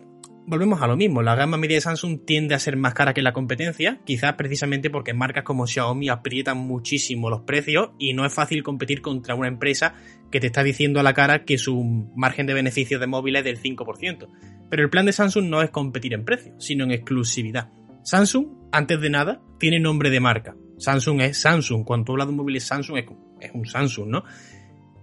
volvemos 0.46 0.82
a 0.82 0.88
lo 0.88 0.98
mismo, 0.98 1.22
la 1.22 1.36
gama 1.36 1.58
media 1.58 1.78
de 1.78 1.82
Samsung 1.82 2.26
tiende 2.26 2.56
a 2.56 2.60
ser 2.60 2.76
más 2.76 2.94
cara 2.94 3.14
que 3.14 3.22
la 3.22 3.34
competencia, 3.34 4.00
quizás 4.06 4.34
precisamente 4.34 4.90
porque 4.90 5.14
marcas 5.14 5.44
como 5.44 5.68
Xiaomi 5.68 6.10
aprietan 6.10 6.58
muchísimo 6.58 7.30
los 7.30 7.42
precios 7.42 7.92
y 7.98 8.14
no 8.14 8.26
es 8.26 8.34
fácil 8.34 8.64
competir 8.64 9.02
contra 9.02 9.36
una 9.36 9.48
empresa 9.48 9.96
que 10.32 10.40
te 10.40 10.48
está 10.48 10.64
diciendo 10.64 11.00
a 11.00 11.04
la 11.04 11.14
cara 11.14 11.46
que 11.46 11.58
su 11.58 11.84
margen 12.16 12.48
de 12.48 12.54
beneficios 12.54 13.00
de 13.00 13.08
móviles 13.08 13.46
es 13.46 13.46
del 13.46 13.62
5%. 13.62 14.28
Pero 14.70 14.84
el 14.84 14.90
plan 14.90 15.06
de 15.06 15.14
Samsung 15.14 15.46
no 15.46 15.62
es 15.62 15.70
competir 15.70 16.14
en 16.14 16.26
precio, 16.26 16.60
sino 16.60 16.84
en 16.84 16.92
exclusividad. 16.92 17.70
Samsung, 18.04 18.48
antes 18.72 19.00
de 19.00 19.10
nada, 19.10 19.42
tiene 19.60 19.80
nombre 19.80 20.10
de 20.10 20.20
marca. 20.20 20.56
Samsung 20.78 21.22
es 21.22 21.40
Samsung. 21.40 21.84
Cuando 21.84 22.06
tú 22.06 22.12
hablas 22.14 22.28
de 22.28 22.32
un 22.32 22.38
móvil 22.38 22.60
Samsung, 22.60 22.98
es, 23.40 23.52
un 23.54 23.66
Samsung, 23.66 24.08
¿no? 24.08 24.24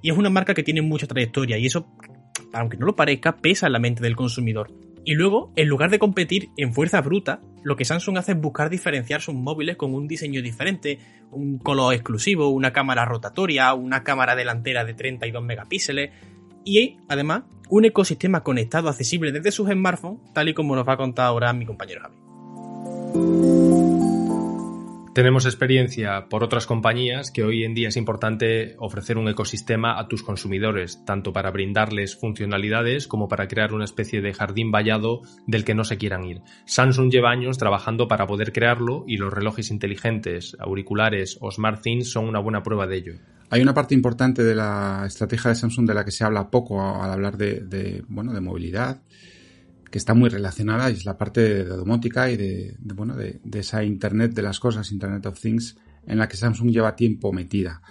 Y 0.02 0.10
es 0.10 0.16
una 0.16 0.30
marca 0.30 0.54
que 0.54 0.62
tiene 0.62 0.82
mucha 0.82 1.06
trayectoria 1.06 1.58
y 1.58 1.66
eso, 1.66 1.86
aunque 2.52 2.76
no 2.76 2.86
lo 2.86 2.96
parezca, 2.96 3.36
pesa 3.36 3.66
en 3.66 3.72
la 3.72 3.78
mente 3.78 4.02
del 4.02 4.16
consumidor. 4.16 4.72
Y 5.04 5.14
luego, 5.14 5.52
en 5.56 5.68
lugar 5.68 5.90
de 5.90 5.98
competir 5.98 6.50
en 6.56 6.74
fuerza 6.74 7.00
bruta, 7.00 7.40
lo 7.62 7.76
que 7.76 7.84
Samsung 7.84 8.18
hace 8.18 8.32
es 8.32 8.40
buscar 8.40 8.68
diferenciar 8.68 9.22
sus 9.22 9.34
móviles 9.34 9.76
con 9.76 9.94
un 9.94 10.06
diseño 10.06 10.42
diferente, 10.42 10.98
un 11.30 11.58
color 11.58 11.94
exclusivo, 11.94 12.48
una 12.48 12.72
cámara 12.72 13.04
rotatoria, 13.04 13.72
una 13.74 14.02
cámara 14.02 14.36
delantera 14.36 14.84
de 14.84 14.94
32 14.94 15.42
megapíxeles 15.42 16.10
y 16.64 16.98
además 17.08 17.44
un 17.70 17.84
ecosistema 17.84 18.42
conectado 18.42 18.88
accesible 18.88 19.32
desde 19.32 19.52
sus 19.52 19.70
smartphones, 19.70 20.20
tal 20.34 20.48
y 20.48 20.54
como 20.54 20.74
nos 20.74 20.86
va 20.86 20.94
a 20.94 20.98
contar 20.98 21.26
ahora 21.26 21.52
mi 21.52 21.64
compañero 21.64 22.02
Javi. 22.02 23.59
Tenemos 25.12 25.44
experiencia 25.44 26.28
por 26.28 26.44
otras 26.44 26.66
compañías 26.66 27.32
que 27.32 27.42
hoy 27.42 27.64
en 27.64 27.74
día 27.74 27.88
es 27.88 27.96
importante 27.96 28.76
ofrecer 28.78 29.18
un 29.18 29.28
ecosistema 29.28 29.98
a 29.98 30.06
tus 30.06 30.22
consumidores, 30.22 31.04
tanto 31.04 31.32
para 31.32 31.50
brindarles 31.50 32.14
funcionalidades 32.14 33.08
como 33.08 33.26
para 33.26 33.48
crear 33.48 33.74
una 33.74 33.84
especie 33.84 34.20
de 34.20 34.32
jardín 34.32 34.70
vallado 34.70 35.22
del 35.48 35.64
que 35.64 35.74
no 35.74 35.82
se 35.82 35.98
quieran 35.98 36.24
ir. 36.26 36.42
Samsung 36.64 37.10
lleva 37.10 37.32
años 37.32 37.58
trabajando 37.58 38.06
para 38.06 38.28
poder 38.28 38.52
crearlo 38.52 39.02
y 39.08 39.16
los 39.16 39.32
relojes 39.32 39.72
inteligentes, 39.72 40.56
auriculares 40.60 41.38
o 41.40 41.50
SmartThings 41.50 42.08
son 42.08 42.28
una 42.28 42.38
buena 42.38 42.62
prueba 42.62 42.86
de 42.86 42.96
ello. 42.96 43.14
Hay 43.50 43.62
una 43.62 43.74
parte 43.74 43.96
importante 43.96 44.44
de 44.44 44.54
la 44.54 45.02
estrategia 45.08 45.48
de 45.48 45.56
Samsung 45.56 45.88
de 45.88 45.94
la 45.94 46.04
que 46.04 46.12
se 46.12 46.22
habla 46.22 46.50
poco 46.50 46.80
al 47.02 47.10
hablar 47.10 47.36
de 47.36 48.04
bueno, 48.06 48.32
de 48.32 48.40
movilidad 48.40 49.02
que 49.90 49.98
está 49.98 50.14
muy 50.14 50.30
relacionada 50.30 50.90
y 50.90 50.94
es 50.94 51.04
la 51.04 51.18
parte 51.18 51.40
de, 51.40 51.64
domótica 51.64 52.30
y 52.30 52.36
de, 52.36 52.76
bueno, 52.94 53.16
de, 53.16 53.40
esa 53.52 53.82
Internet 53.84 54.32
de 54.34 54.42
las 54.42 54.60
cosas, 54.60 54.92
Internet 54.92 55.26
of 55.26 55.40
Things, 55.40 55.76
en 56.06 56.18
la 56.18 56.28
que 56.28 56.36
Samsung 56.36 56.70
lleva 56.70 56.96
tiempo 56.96 57.32
metida. 57.32 57.82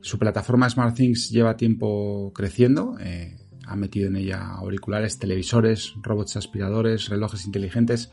Su 0.00 0.18
plataforma 0.18 0.70
SmartThings 0.70 1.30
lleva 1.30 1.56
tiempo 1.56 2.32
creciendo, 2.34 2.96
eh, 3.00 3.36
ha 3.66 3.76
metido 3.76 4.08
en 4.08 4.16
ella 4.16 4.46
auriculares, 4.52 5.18
televisores, 5.18 5.94
robots 6.02 6.36
aspiradores, 6.36 7.08
relojes 7.08 7.44
inteligentes. 7.44 8.10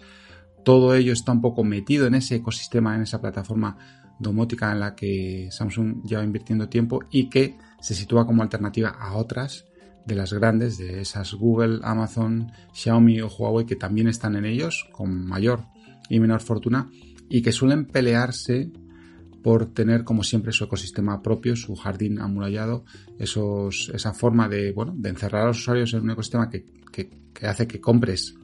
Todo 0.66 0.96
ello 0.96 1.14
está 1.14 1.32
un 1.32 1.42
poco 1.42 1.64
metido 1.64 2.08
en 2.08 2.16
ese 2.16 2.36
ecosistema, 2.36 2.96
en 2.96 3.04
esa 3.04 3.22
plataforma 3.22 3.78
domótica 4.20 4.72
en 4.72 4.80
la 4.80 4.96
que 4.96 5.50
Samsung 5.52 6.04
lleva 6.04 6.24
invirtiendo 6.24 6.70
tiempo 6.70 7.02
y 7.12 7.30
que 7.30 7.58
se 7.80 7.94
sitúa 7.94 8.26
como 8.26 8.42
alternativa 8.42 8.90
a 8.90 9.16
otras 9.16 9.66
de 10.08 10.16
las 10.16 10.34
grandes, 10.34 10.78
de 10.78 11.02
esas 11.02 11.34
Google, 11.34 11.80
Amazon, 11.84 12.52
Xiaomi 12.74 13.22
o 13.22 13.28
Huawei 13.28 13.66
que 13.66 13.76
también 13.76 14.08
están 14.08 14.36
en 14.36 14.46
ellos 14.46 14.88
con 14.92 15.28
mayor 15.28 15.66
y 16.10 16.20
menor 16.20 16.42
fortuna 16.42 16.90
y 17.30 17.42
que 17.42 17.52
suelen 17.52 17.86
pelearse 17.86 18.72
por 19.44 19.74
tener 19.74 20.04
como 20.04 20.24
siempre 20.24 20.52
su 20.54 20.64
ecosistema 20.64 21.22
propio, 21.22 21.56
su 21.56 21.76
jardín 21.76 22.20
amurallado, 22.20 22.86
esos, 23.20 23.92
esa 23.94 24.14
forma 24.14 24.50
de, 24.50 24.72
bueno, 24.72 24.94
de 24.96 25.10
encerrar 25.10 25.44
a 25.44 25.48
los 25.48 25.60
usuarios 25.60 25.94
en 25.94 26.02
un 26.02 26.12
ecosistema 26.12 26.50
que, 26.50 26.66
que, 26.92 27.10
que 27.34 27.48
hace 27.48 27.68
que 27.68 27.80
compres 27.80 28.36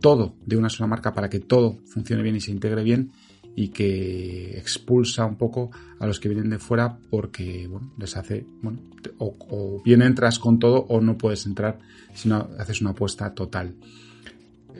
todo 0.00 0.36
de 0.44 0.56
una 0.56 0.70
sola 0.70 0.86
marca 0.86 1.12
para 1.12 1.28
que 1.28 1.40
todo 1.40 1.80
funcione 1.86 2.22
bien 2.22 2.36
y 2.36 2.40
se 2.40 2.50
integre 2.50 2.82
bien 2.82 3.12
y 3.56 3.68
que 3.68 4.56
expulsa 4.58 5.26
un 5.26 5.36
poco 5.36 5.70
a 5.98 6.06
los 6.06 6.20
que 6.20 6.28
vienen 6.28 6.50
de 6.50 6.58
fuera 6.58 6.98
porque 7.10 7.66
bueno, 7.66 7.92
les 7.98 8.16
hace, 8.16 8.46
bueno, 8.62 8.80
o, 9.18 9.82
bien 9.84 10.02
entras 10.02 10.38
con 10.38 10.58
todo 10.58 10.86
o 10.88 11.00
no 11.00 11.18
puedes 11.18 11.46
entrar 11.46 11.78
si 12.14 12.28
no 12.28 12.48
haces 12.58 12.80
una 12.80 12.90
apuesta 12.90 13.34
total. 13.34 13.74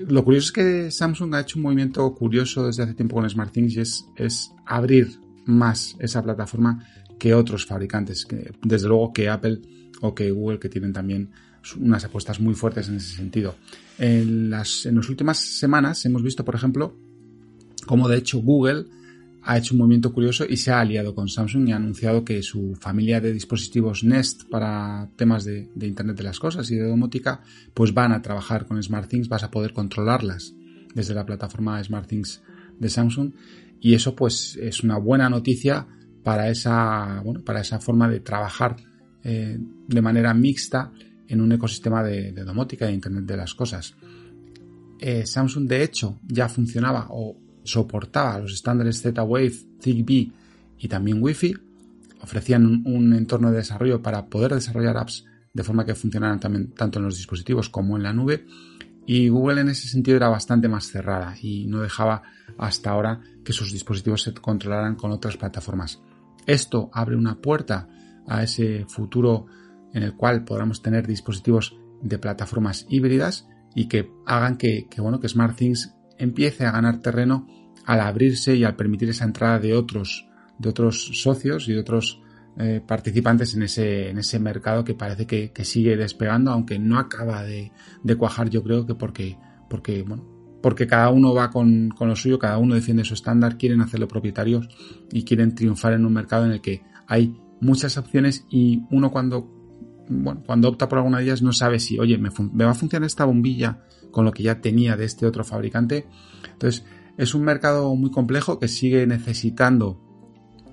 Lo 0.09 0.25
curioso 0.25 0.47
es 0.47 0.53
que 0.53 0.91
Samsung 0.91 1.35
ha 1.35 1.41
hecho 1.41 1.59
un 1.59 1.65
movimiento 1.65 2.15
curioso 2.15 2.67
desde 2.67 2.85
hace 2.85 2.95
tiempo 2.95 3.17
con 3.17 3.29
SmartThings 3.29 3.77
y 3.77 3.81
es, 3.81 4.07
es 4.17 4.53
abrir 4.65 5.19
más 5.45 5.97
esa 5.99 6.23
plataforma 6.23 6.87
que 7.19 7.35
otros 7.35 7.67
fabricantes, 7.67 8.25
que, 8.25 8.53
desde 8.63 8.89
luego 8.89 9.13
que 9.13 9.29
Apple 9.29 9.61
o 10.01 10.15
que 10.15 10.31
Google 10.31 10.59
que 10.59 10.71
tienen 10.71 10.93
también 10.93 11.31
unas 11.79 12.05
apuestas 12.05 12.41
muy 12.41 12.55
fuertes 12.55 12.89
en 12.89 12.97
ese 12.97 13.17
sentido. 13.17 13.57
En 13.99 14.49
las, 14.49 14.87
en 14.87 14.97
las 14.97 15.09
últimas 15.11 15.39
semanas 15.39 16.05
hemos 16.07 16.23
visto, 16.23 16.45
por 16.45 16.55
ejemplo, 16.55 16.97
como 17.91 18.09
de 18.09 18.19
hecho 18.19 18.39
Google 18.39 18.87
ha 19.43 19.59
hecho 19.59 19.75
un 19.75 19.79
movimiento 19.79 20.13
curioso 20.13 20.45
y 20.49 20.59
se 20.59 20.71
ha 20.71 20.79
aliado 20.79 21.13
con 21.13 21.29
Samsung 21.29 21.69
y 21.69 21.73
ha 21.73 21.77
anunciado 21.77 22.25
que 22.25 22.41
su 22.41 22.77
familia 22.77 23.21
de 23.21 23.33
dispositivos 23.33 24.05
Nest 24.05 24.49
para 24.49 25.11
temas 25.17 25.43
de, 25.43 25.69
Internet 25.81 26.17
de 26.17 26.23
las 26.23 26.39
Cosas 26.39 26.71
y 26.71 26.77
de 26.77 26.87
domótica, 26.87 27.43
pues 27.75 27.93
van 27.93 28.13
a 28.13 28.23
trabajar 28.23 28.65
con 28.67 28.81
SmartThings, 28.81 29.29
vas 29.29 29.43
a 29.43 29.51
poder 29.51 29.73
controlarlas 29.73 30.55
desde 30.95 31.15
la 31.15 31.27
plataforma 31.27 31.83
SmartThings 31.83 32.45
de 32.79 32.89
Samsung 32.89 33.33
y 33.81 33.95
eso 33.95 34.15
pues 34.15 34.57
es 34.63 34.85
una 34.85 34.97
buena 34.97 35.29
noticia 35.29 35.89
para 36.23 36.49
esa, 36.49 37.23
bueno, 37.25 37.43
para 37.43 37.63
esa 37.63 37.81
forma 37.81 38.09
de 38.09 38.21
trabajar 38.21 38.77
eh, 39.25 39.59
de 39.89 40.01
manera 40.01 40.33
mixta 40.33 40.93
en 41.27 41.41
un 41.41 41.51
ecosistema 41.51 42.05
de, 42.05 42.31
domótica 42.45 42.89
e 42.89 42.93
Internet 42.93 43.25
de 43.25 43.37
las 43.37 43.53
Cosas. 43.53 43.97
Eh, 45.01 45.27
Samsung 45.27 45.67
de 45.67 45.83
hecho 45.83 46.21
ya 46.29 46.49
funcionaba 46.49 47.09
o 47.11 47.50
soportaba 47.71 48.39
los 48.39 48.53
estándares 48.53 49.01
Z-Wave, 49.01 49.53
Zigbee 49.81 50.33
y 50.79 50.89
también 50.89 51.23
Wi-Fi. 51.23 51.55
Ofrecían 52.23 52.83
un, 52.85 53.15
entorno 53.15 53.51
de 53.51 53.59
desarrollo 53.59 54.03
para 54.03 54.27
poder 54.27 54.55
desarrollar 54.55 54.97
apps 54.99 55.25
de 55.53 55.65
forma 55.65 55.87
que 55.87 55.95
funcionaran 55.95 56.39
también 56.39 56.73
tanto 56.73 56.99
en 56.99 57.07
los 57.07 57.17
dispositivos 57.17 57.69
como 57.69 57.97
en 57.97 58.03
la 58.03 58.13
nube. 58.13 58.47
Y 59.07 59.29
Google 59.29 59.63
en 59.63 59.69
ese 59.71 59.89
sentido 59.89 60.17
era 60.17 60.29
bastante 60.29 60.69
más 60.69 60.87
cerrada 60.87 61.35
y 61.41 61.67
no 61.67 61.81
dejaba 61.81 62.23
hasta 62.59 62.91
ahora 62.91 63.21
que 63.45 63.53
sus 63.53 63.73
dispositivos 63.73 64.23
se 64.23 64.35
controlaran 64.35 64.97
con 64.97 65.11
otras 65.11 65.37
plataformas. 65.37 66.01
Esto 66.47 66.91
abre 66.93 67.17
una 67.17 67.41
puerta 67.41 67.89
a 68.27 68.43
ese 68.43 68.85
futuro 68.87 69.47
en 69.95 70.03
el 70.03 70.15
cual 70.15 70.45
podamos 70.45 70.83
tener 70.83 71.07
dispositivos 71.07 71.77
de 72.03 72.19
plataformas 72.19 72.87
híbridas 72.89 73.49
y 73.75 73.89
que 73.89 74.11
hagan 74.27 74.57
que, 74.57 74.87
que 74.89 75.01
bueno, 75.01 75.21
que 75.21 75.29
SmartThings 75.29 75.95
empiece 76.19 76.67
a 76.67 76.71
ganar 76.71 77.01
terreno 77.01 77.47
al 77.91 78.01
abrirse 78.03 78.55
y 78.55 78.63
al 78.63 78.77
permitir 78.77 79.11
esa 79.11 79.25
entrada 79.25 79.59
de 79.59 79.75
otros, 79.75 80.29
de 80.59 80.69
otros 80.69 81.11
socios 81.21 81.69
y 81.69 81.73
de 81.73 81.81
otros 81.81 82.23
eh, 82.57 82.81
participantes 82.87 83.55
en 83.55 83.65
ese, 83.65 84.11
en 84.11 84.19
ese 84.19 84.39
mercado 84.39 84.85
que 84.85 84.95
parece 84.95 85.27
que, 85.27 85.65
sigue 85.65 85.97
despegando, 85.97 86.53
aunque 86.53 86.79
no 86.79 87.01
acaba 87.01 87.43
de, 87.43 87.73
cuajar, 88.17 88.49
yo 88.49 88.63
creo 88.63 88.87
que 88.87 88.95
porque, 88.95 89.37
porque, 89.69 90.03
bueno, 90.03 90.25
porque 90.63 90.87
cada 90.87 91.11
uno 91.11 91.35
va 91.35 91.51
con, 91.51 91.89
con, 91.89 92.07
lo 92.07 92.15
suyo, 92.15 92.39
cada 92.39 92.59
uno 92.59 92.77
defiende 92.77 93.03
su 93.03 93.15
estándar, 93.15 93.59
quieren 93.59 93.81
hacerlo 93.81 94.07
propietarios 94.07 94.69
y 95.11 95.25
quieren 95.25 95.57
triunfar 95.57 95.95
en 95.95 96.07
un 96.07 96.13
mercado 96.13 96.45
en 96.45 96.53
el 96.53 96.61
que 96.61 96.85
hay 97.09 97.37
muchas 97.61 97.99
opciones 97.99 98.47
y 98.51 98.85
uno 98.93 99.11
cuando, 99.11 99.51
bueno, 100.09 100.45
cuando 100.47 100.69
opta 100.69 100.89
por 100.89 100.99
alguna 100.99 101.19
de 101.19 101.25
ellas 101.25 101.43
no 101.43 101.53
sabe 101.53 101.81
si, 101.81 101.99
oye, 101.99 102.19
me, 102.19 102.31
me 102.53 102.65
va 102.65 102.71
a 102.71 102.75
funcionar 102.75 103.09
esta 103.09 103.25
bombilla 103.25 103.81
con 104.13 104.25
lo 104.25 104.31
que 104.31 104.45
ya 104.45 104.61
tenía 104.61 104.97
de 104.97 105.07
este 105.07 105.27
otro 105.27 105.43
fabricante. 105.43 106.07
Entonces, 106.53 106.85
es 107.21 107.35
un 107.35 107.43
mercado 107.43 107.95
muy 107.97 108.11
complejo 108.11 108.59
que 108.59 108.67
sigue 108.67 109.07
necesitando, 109.07 110.01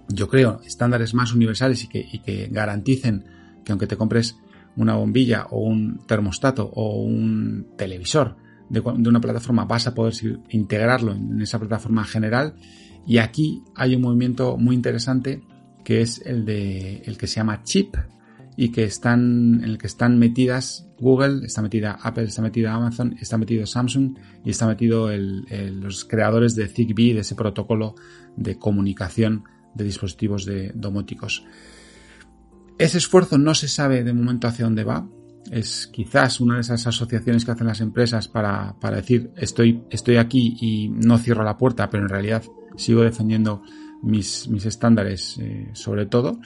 yo 0.08 0.30
creo, 0.30 0.62
estándares 0.66 1.14
más 1.14 1.34
universales 1.34 1.84
y 1.84 1.90
que, 1.90 2.48
garanticen 2.50 3.26
que 3.66 3.74
aunque 3.74 3.86
te 3.86 3.98
compres 3.98 4.38
una 4.78 4.96
bombilla 4.96 5.48
o 5.52 5.60
un 5.60 6.00
termostato 6.08 6.72
o 6.74 7.02
un 7.02 7.68
televisor 7.76 8.38
de, 8.70 8.80
una 8.80 9.20
plataforma, 9.20 9.66
vas 9.66 9.88
a 9.88 9.94
poder 9.94 10.14
integrarlo 10.50 11.12
en 11.12 11.42
esa 11.42 11.60
plataforma 11.60 12.06
general. 12.06 12.56
Y 13.06 13.18
aquí 13.18 13.64
hay 13.76 13.96
un 13.96 14.04
movimiento 14.04 14.56
muy 14.56 14.74
interesante 14.74 15.44
que 15.84 16.00
es 16.00 16.22
el 16.26 16.46
de 16.46 17.02
el 17.06 17.18
que 17.18 17.28
se 17.28 17.36
llama 17.36 17.64
chip, 17.64 17.98
y 18.60 18.70
que 18.70 18.84
están, 18.84 19.62
en 19.64 19.64
el 19.64 19.78
que 19.78 19.86
están 19.86 20.18
metidas 20.18 20.90
Google, 20.98 21.46
está 21.46 21.62
metida 21.62 22.00
Apple, 22.02 22.24
está 22.24 22.42
metida 22.42 22.74
Amazon, 22.74 23.16
está 23.22 23.38
metido 23.38 23.68
Samsung 23.68 24.18
y 24.44 24.50
está 24.50 24.66
metido 24.66 25.10
los 25.12 26.06
creadores 26.06 26.56
de 26.56 26.68
Zigbee, 26.68 27.14
de 27.14 27.20
ese 27.20 27.36
protocolo 27.36 27.94
de 28.36 28.58
comunicación 28.58 29.44
de 29.76 29.86
dispositivos 29.86 30.46
de 30.46 30.72
domóticos. 30.74 31.46
Ese 32.80 32.98
esfuerzo 32.98 33.38
no 33.38 33.54
se 33.54 33.68
sabe 33.68 34.04
de 34.04 34.14
momento 34.14 34.48
hacia 34.48 34.66
dónde 34.66 34.84
va. 34.84 35.08
Es 35.52 35.88
quizás 35.88 36.42
una 36.42 36.56
de 36.56 36.62
esas 36.62 36.86
asociaciones 36.88 37.46
que 37.46 37.52
hacen 37.52 37.68
las 37.68 37.80
empresas 37.80 38.28
para, 38.28 38.76
decir 38.96 39.32
estoy, 39.38 39.84
estoy 39.92 40.18
aquí 40.18 40.58
y 40.60 40.90
no 40.90 41.20
cierro 41.20 41.44
la 41.44 41.58
puerta, 41.58 41.92
pero 41.92 42.04
en 42.04 42.10
realidad 42.10 42.44
sigo 42.76 43.04
defendiendo 43.04 43.62
mis, 44.02 44.48
mis 44.48 44.66
estándares 44.66 45.38
eh, 45.38 45.70
sobre 45.74 46.08
todo. 46.08 46.40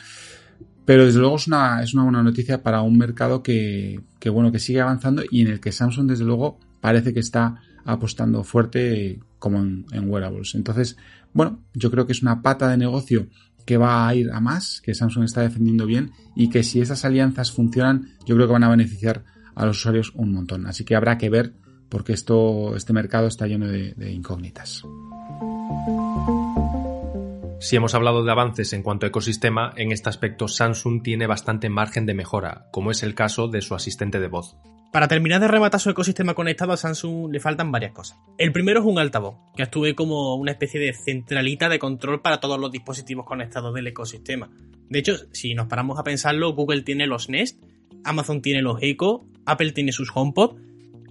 Pero 0.92 1.06
desde 1.06 1.20
luego 1.22 1.38
es 1.38 1.48
una, 1.48 1.82
es 1.82 1.94
una 1.94 2.04
buena 2.04 2.22
noticia 2.22 2.62
para 2.62 2.82
un 2.82 2.98
mercado 2.98 3.42
que, 3.42 4.02
que, 4.20 4.30
bueno, 4.30 4.52
que 4.52 4.60
sigue 4.60 4.82
avanzando 4.82 5.24
y 5.32 5.40
en 5.40 5.48
el 5.48 5.62
que 5.62 5.72
Samsung 5.72 6.06
desde 6.06 6.26
luego 6.26 6.60
parece 6.82 7.14
que 7.14 7.22
está 7.22 7.62
apostando 7.86 8.44
fuerte 8.44 9.22
como 9.40 9.60
en, 9.60 9.86
en 9.94 10.10
wearables. 10.10 10.54
Entonces, 10.54 10.98
bueno, 11.32 11.62
yo 11.74 11.92
creo 11.92 12.06
que 12.06 12.12
es 12.12 12.22
una 12.22 12.42
pata 12.42 12.68
de 12.68 12.76
negocio 12.76 13.28
que 13.66 13.78
va 13.78 14.06
a 14.06 14.14
ir 14.16 14.32
a 14.34 14.42
más, 14.42 14.82
que 14.82 14.94
Samsung 14.94 15.24
está 15.24 15.40
defendiendo 15.40 15.86
bien 15.86 16.12
y 16.36 16.50
que 16.50 16.62
si 16.62 16.82
esas 16.82 17.06
alianzas 17.06 17.54
funcionan, 17.54 18.10
yo 18.26 18.36
creo 18.36 18.48
que 18.48 18.54
van 18.54 18.66
a 18.66 18.70
beneficiar 18.70 19.24
a 19.56 19.66
los 19.66 19.78
usuarios 19.78 20.12
un 20.14 20.34
montón. 20.34 20.68
Así 20.68 20.84
que 20.84 20.98
habrá 20.98 21.18
que 21.18 21.30
ver 21.30 21.54
porque 21.88 22.12
esto, 22.12 22.76
este 22.76 22.92
mercado 22.92 23.28
está 23.28 23.48
lleno 23.48 23.70
de, 23.70 23.94
de 23.94 24.12
incógnitas. 24.12 24.84
Si 27.62 27.76
hemos 27.76 27.94
hablado 27.94 28.24
de 28.24 28.32
avances 28.32 28.74
en 28.74 28.82
cuanto 28.82 29.06
a 29.06 29.10
ecosistema, 29.10 29.72
en 29.78 29.92
este 29.92 30.10
aspecto 30.10 30.48
Samsung 30.48 31.04
tiene 31.04 31.28
bastante 31.28 31.70
margen 31.70 32.08
de 32.08 32.16
mejora, 32.16 32.66
como 32.72 32.90
es 32.90 33.04
el 33.04 33.14
caso 33.14 33.50
de 33.50 33.62
su 33.62 33.76
asistente 33.76 34.20
de 34.20 34.28
voz. 34.28 34.58
Para 34.92 35.08
terminar 35.08 35.40
de 35.40 35.48
rematar 35.48 35.80
su 35.80 35.92
ecosistema 35.92 36.34
conectado 36.34 36.74
a 36.74 36.78
Samsung 36.78 37.32
le 37.32 37.40
faltan 37.40 37.72
varias 37.72 37.92
cosas. 37.92 38.18
El 38.40 38.52
primero 38.52 38.80
es 38.80 38.86
un 38.88 38.98
altavoz, 38.98 39.36
que 39.56 39.62
actúe 39.62 39.94
como 39.96 40.34
una 40.38 40.54
especie 40.54 40.80
de 40.80 40.92
centralita 40.96 41.70
de 41.70 41.78
control 41.78 42.24
para 42.24 42.40
todos 42.40 42.60
los 42.60 42.72
dispositivos 42.72 43.28
conectados 43.28 43.76
del 43.76 43.86
ecosistema. 43.86 44.50
De 44.90 44.98
hecho, 44.98 45.18
si 45.32 45.54
nos 45.54 45.68
paramos 45.68 46.00
a 46.00 46.04
pensarlo, 46.04 46.56
Google 46.56 46.82
tiene 46.82 47.06
los 47.06 47.30
Nest, 47.30 47.62
Amazon 48.04 48.42
tiene 48.42 48.64
los 48.64 48.82
Echo, 48.82 49.28
Apple 49.46 49.74
tiene 49.74 49.92
sus 49.92 50.10
HomePod, 50.12 50.58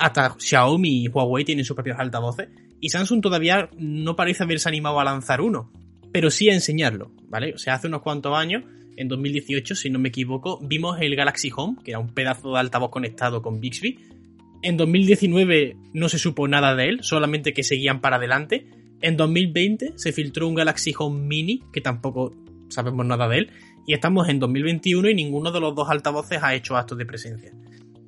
hasta 0.01 0.35
Xiaomi 0.37 1.05
y 1.05 1.09
Huawei 1.09 1.45
tienen 1.45 1.65
sus 1.65 1.77
propios 1.77 2.01
altavoces, 2.01 2.49
y 2.81 2.89
Samsung 2.89 3.21
todavía 3.21 3.71
no 3.79 4.17
parece 4.17 4.43
haberse 4.43 4.69
animado 4.69 4.99
a 4.99 5.05
lanzar 5.05 5.43
uno 5.43 5.71
pero 6.13 6.31
sí 6.31 6.49
a 6.49 6.55
enseñarlo, 6.55 7.13
¿vale? 7.29 7.55
O 7.55 7.59
sea, 7.59 7.75
hace 7.75 7.89
unos 7.89 8.03
cuantos 8.03 8.37
años, 8.37 8.65
en 8.97 9.09
2018, 9.09 9.75
si 9.75 9.91
no 9.91 9.99
me 9.99 10.09
equivoco, 10.09 10.59
vimos 10.63 11.01
el 11.01 11.17
Galaxy 11.17 11.51
Home, 11.57 11.79
que 11.85 11.93
era 11.93 12.01
un 12.01 12.13
pedazo 12.13 12.53
de 12.53 12.61
altavoz 12.61 12.91
conectado 12.91 13.43
con 13.43 13.61
Bixby. 13.61 13.99
En 14.63 14.77
2019 14.77 15.77
no 15.95 16.09
se 16.09 16.19
supo 16.19 16.47
nada 16.49 16.75
de 16.75 16.89
él, 16.89 16.99
solamente 17.03 17.53
que 17.53 17.63
seguían 17.63 18.01
para 18.01 18.17
adelante. 18.17 18.67
En 19.01 19.17
2020 19.17 19.95
se 19.97 20.13
filtró 20.13 20.49
un 20.49 20.55
Galaxy 20.55 20.93
Home 20.99 21.27
Mini, 21.27 21.63
que 21.73 21.81
tampoco 21.81 22.35
sabemos 22.69 23.07
nada 23.07 23.29
de 23.29 23.39
él. 23.39 23.51
Y 23.87 23.95
estamos 23.95 24.29
en 24.29 24.39
2021 24.39 25.09
y 25.09 25.15
ninguno 25.15 25.51
de 25.51 25.61
los 25.61 25.75
dos 25.75 25.89
altavoces 25.89 26.43
ha 26.43 26.55
hecho 26.55 26.77
actos 26.77 26.99
de 26.99 27.07
presencia. 27.07 27.53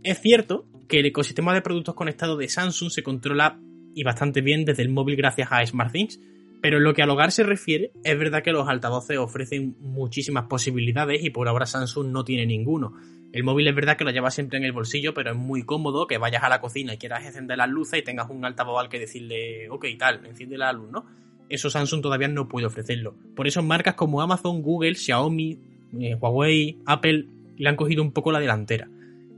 Es 0.03 0.21
cierto 0.21 0.67
que 0.89 1.01
el 1.01 1.07
ecosistema 1.07 1.55
de 1.55 1.63
productos 1.63 1.95
conectados 1.95 2.39
de 2.39 2.49
Samsung 2.49 2.91
se 2.91 3.03
controla 3.03 3.59
y 3.95 4.03
bastante 4.03 4.41
bien 4.41 4.65
desde 4.65 4.83
el 4.83 4.91
móvil 4.91 5.17
gracias 5.17 5.49
a 5.51 5.65
SmartThings, 5.65 6.21
pero 6.63 6.79
en 6.79 6.85
lo 6.85 6.95
que 6.95 7.03
al 7.03 7.11
hogar 7.11 7.33
se 7.33 7.43
refiere, 7.43 7.91
es 8.05 8.17
verdad 8.17 8.45
que 8.45 8.53
los 8.53 8.69
altavoces 8.69 9.19
ofrecen 9.19 9.75
muchísimas 9.81 10.47
posibilidades 10.47 11.23
y 11.25 11.31
por 11.31 11.49
ahora 11.49 11.67
Samsung 11.67 12.07
no 12.07 12.25
tiene 12.25 12.47
ninguno. 12.47 12.95
El 13.33 13.43
móvil 13.43 13.67
es 13.67 13.75
verdad 13.75 13.97
que 13.97 14.05
lo 14.05 14.13
llevas 14.13 14.35
siempre 14.35 14.59
en 14.59 14.65
el 14.65 14.71
bolsillo, 14.71 15.13
pero 15.13 15.33
es 15.33 15.37
muy 15.37 15.65
cómodo 15.65 16.07
que 16.07 16.19
vayas 16.19 16.45
a 16.45 16.49
la 16.49 16.61
cocina 16.61 16.95
y 16.95 16.99
quieras 16.99 17.27
encender 17.27 17.59
las 17.59 17.69
luces 17.69 17.99
y 17.99 18.03
tengas 18.03 18.31
un 18.31 18.45
altavoz 18.45 18.81
al 18.81 18.89
que 18.89 19.01
decirle, 19.01 19.69
ok, 19.71 19.87
tal, 19.99 20.25
enciende 20.25 20.57
la 20.57 20.73
luz, 20.73 20.89
¿no? 20.89 21.05
Eso 21.49 21.69
Samsung 21.69 22.01
todavía 22.01 22.29
no 22.29 22.49
puede 22.49 22.67
ofrecerlo. 22.67 23.17
Por 23.35 23.49
eso 23.49 23.61
marcas 23.65 23.95
como 23.95 24.23
Amazon, 24.23 24.63
Google, 24.63 24.95
Xiaomi, 24.95 25.59
eh, 25.99 26.15
Huawei, 26.15 26.79
Apple 26.87 27.27
le 27.57 27.69
han 27.69 27.77
cogido 27.77 28.05
un 28.05 28.13
poco 28.13 28.31
la 28.31 28.39
delantera. 28.39 28.89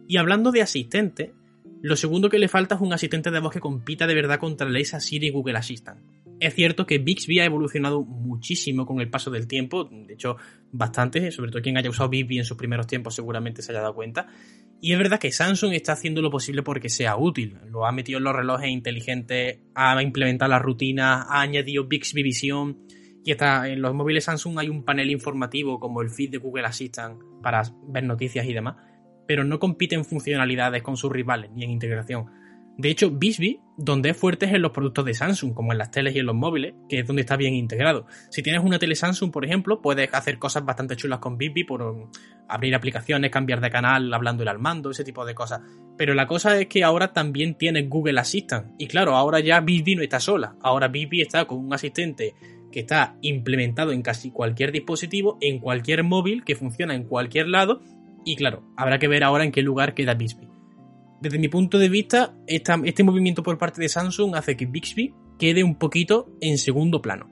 Y 0.07 0.19
hablando 0.19 0.53
de 0.53 0.61
asistente, 0.61 1.33
lo 1.81 1.97
segundo 1.97 2.29
que 2.29 2.39
le 2.39 2.49
falta 2.49 2.75
es 2.75 2.83
un 2.83 2.93
asistente 2.93 3.31
de 3.31 3.41
voz 3.41 3.53
que 3.53 3.61
compita 3.61 4.07
de 4.07 4.15
verdad 4.15 4.39
contra 4.39 4.67
Alexa, 4.67 5.01
Siri 5.01 5.29
y 5.29 5.31
Google 5.31 5.57
Assistant. 5.57 6.01
Es 6.45 6.55
cierto 6.55 6.85
que 6.85 6.99
Bixby 6.99 7.39
ha 7.39 7.47
evolucionado 7.47 8.05
muchísimo 8.05 8.85
con 8.85 9.01
el 9.01 9.09
paso 9.09 9.31
del 9.31 9.47
tiempo, 9.47 9.85
de 9.85 10.13
hecho 10.13 10.37
bastante, 10.71 11.31
sobre 11.31 11.51
todo 11.51 11.63
quien 11.63 11.79
haya 11.79 11.89
usado 11.89 12.11
Bixby 12.11 12.37
en 12.37 12.45
sus 12.45 12.59
primeros 12.59 12.87
tiempos 12.87 13.15
seguramente 13.15 13.63
se 13.63 13.73
haya 13.73 13.81
dado 13.81 13.95
cuenta. 13.95 14.27
Y 14.79 14.93
es 14.93 14.99
verdad 14.99 15.19
que 15.19 15.33
Samsung 15.33 15.73
está 15.73 15.93
haciendo 15.93 16.21
lo 16.21 16.31
posible 16.31 16.63
porque 16.63 16.91
sea 16.91 17.17
útil. 17.17 17.57
Lo 17.71 17.87
ha 17.87 17.93
metido 17.93 18.19
en 18.19 18.25
los 18.25 18.37
relojes 18.37 18.69
inteligentes, 18.69 19.61
ha 19.75 20.03
implementado 20.03 20.51
las 20.51 20.61
rutinas, 20.61 21.25
ha 21.31 21.41
añadido 21.41 21.87
Bixby 21.87 22.23
Vision 22.23 22.77
y 23.25 23.31
está 23.31 23.67
en 23.67 23.81
los 23.81 23.95
móviles 23.95 24.25
Samsung 24.25 24.59
hay 24.59 24.69
un 24.69 24.85
panel 24.85 25.11
informativo 25.11 25.81
como 25.81 26.03
el 26.03 26.11
feed 26.11 26.29
de 26.29 26.37
Google 26.37 26.67
Assistant 26.67 27.23
para 27.43 27.63
ver 27.89 28.05
noticias 28.05 28.45
y 28.45 28.53
demás, 28.53 28.77
pero 29.27 29.45
no 29.45 29.59
compite 29.59 29.95
en 29.95 30.05
funcionalidades 30.05 30.83
con 30.83 30.99
sus 30.99 31.11
rivales 31.11 31.51
ni 31.53 31.65
en 31.65 31.71
integración. 31.71 32.44
De 32.77 32.91
hecho, 32.91 33.09
Bixby, 33.11 33.61
donde 33.77 34.11
es 34.11 34.17
fuerte 34.17 34.47
es 34.47 34.53
en 34.53 34.63
los 34.63 34.73
productos 34.73 35.05
de 35.05 35.15
Samsung, 35.15 35.55
como 35.55 35.71
en 35.71 35.79
las 35.79 35.93
teles 35.93 36.15
y 36.17 36.19
en 36.19 36.27
los 36.27 36.35
móviles, 36.35 36.75
que 36.89 36.99
es 36.99 37.07
donde 37.07 37.23
está 37.23 37.37
bien 37.37 37.55
integrado. 37.55 38.07
Si 38.31 38.43
tienes 38.43 38.65
una 38.65 38.81
tele 38.81 38.97
Samsung, 38.97 39.31
por 39.31 39.45
ejemplo, 39.45 39.81
puedes 39.81 40.13
hacer 40.13 40.41
cosas 40.41 40.65
bastante 40.65 40.97
chulas 40.97 41.21
con 41.21 41.39
Bixby 41.39 41.63
por 41.63 42.09
abrir 42.49 42.75
aplicaciones, 42.75 43.31
cambiar 43.31 43.61
de 43.61 43.71
canal 43.71 44.13
hablando 44.13 44.49
al 44.49 44.59
mando, 44.59 44.91
ese 44.91 45.05
tipo 45.05 45.25
de 45.25 45.37
cosas. 45.37 45.61
Pero 45.97 46.15
la 46.15 46.27
cosa 46.27 46.59
es 46.59 46.67
que 46.67 46.83
ahora 46.83 47.13
también 47.13 47.55
tienes 47.55 47.89
Google 47.89 48.19
Assistant. 48.19 48.73
Y 48.77 48.89
claro, 48.89 49.15
ahora 49.15 49.39
ya 49.39 49.61
Bixby 49.61 49.95
no 49.95 50.03
está 50.03 50.19
sola. 50.19 50.57
Ahora 50.61 50.89
Bixby 50.89 51.21
está 51.21 51.45
con 51.45 51.59
un 51.59 51.73
asistente 51.73 52.35
que 52.73 52.81
está 52.81 53.17
implementado 53.21 53.93
en 53.93 54.03
casi 54.03 54.33
cualquier 54.33 54.73
dispositivo, 54.73 55.39
en 55.41 55.61
cualquier 55.61 56.03
móvil, 56.03 56.43
que 56.43 56.57
funciona 56.57 56.97
en 56.97 57.05
cualquier 57.05 57.47
lado. 57.47 57.83
Y 58.25 58.35
claro, 58.35 58.65
habrá 58.77 58.99
que 58.99 59.07
ver 59.07 59.23
ahora 59.23 59.45
en 59.45 59.53
qué 59.53 59.63
lugar 59.63 59.95
queda 59.95 60.15
Bixby 60.15 60.54
desde 61.25 61.39
mi 61.39 61.49
punto 61.49 61.79
de 61.79 61.89
vista, 61.89 62.35
este 62.47 63.03
movimiento 63.03 63.43
por 63.43 63.57
parte 63.57 63.81
de 63.81 63.89
Samsung 63.89 64.37
hace 64.37 64.59
que 64.59 64.67
Bixby 64.67 65.15
quede 65.39 65.65
un 65.65 65.77
poquito 65.77 66.29
en 66.43 66.59
segundo 66.59 67.01
plano. 67.01 67.31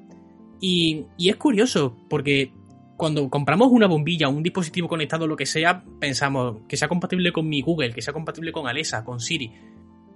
Y, 0.63 1.05
es 1.19 1.37
curioso, 1.37 1.95
porque 2.09 2.55
cuando 2.97 3.29
compramos 3.29 3.69
una 3.71 3.87
bombilla, 3.87 4.31
un 4.31 4.43
dispositivo 4.43 4.89
conectado, 4.89 5.27
lo 5.27 5.37
que 5.37 5.45
sea, 5.45 5.85
pensamos 6.01 6.63
que 6.67 6.79
sea 6.79 6.89
compatible 6.89 7.33
con 7.33 7.47
mi 7.47 7.61
Google, 7.61 7.93
que 7.93 8.01
sea 8.01 8.15
compatible 8.15 8.51
con 8.51 8.67
Alexa, 8.67 9.05
con 9.05 9.21
Siri. 9.21 9.53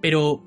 Pero 0.01 0.43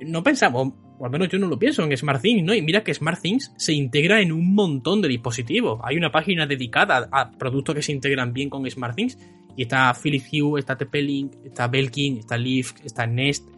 no 0.00 0.22
pensamos, 0.22 0.74
o 0.98 1.06
al 1.06 1.10
menos 1.10 1.28
yo 1.30 1.38
no 1.38 1.46
lo 1.46 1.58
pienso, 1.58 1.82
en 1.82 1.96
SmartThings, 1.96 2.44
¿no? 2.44 2.54
Y 2.54 2.60
mira 2.60 2.84
que 2.84 2.92
SmartThings 2.92 3.54
se 3.56 3.72
integra 3.72 4.20
en 4.20 4.30
un 4.30 4.54
montón 4.54 5.00
de 5.00 5.08
dispositivos. 5.08 5.80
Hay 5.84 5.96
una 5.96 6.12
página 6.12 6.46
dedicada 6.46 7.08
a 7.10 7.30
productos 7.30 7.76
que 7.76 7.82
se 7.82 7.92
integran 7.92 8.34
bien 8.34 8.50
con 8.50 8.68
SmartThings 8.70 9.16
y 9.56 9.62
está 9.62 9.92
Philips 9.94 10.28
Hue, 10.32 10.60
está 10.60 10.76
TP-Link, 10.76 11.36
está 11.44 11.68
Belkin, 11.68 12.18
está 12.18 12.36
Leaf, 12.36 12.72
está 12.84 13.06
Nest. 13.06 13.48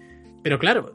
Pero 0.43 0.59
claro, 0.59 0.95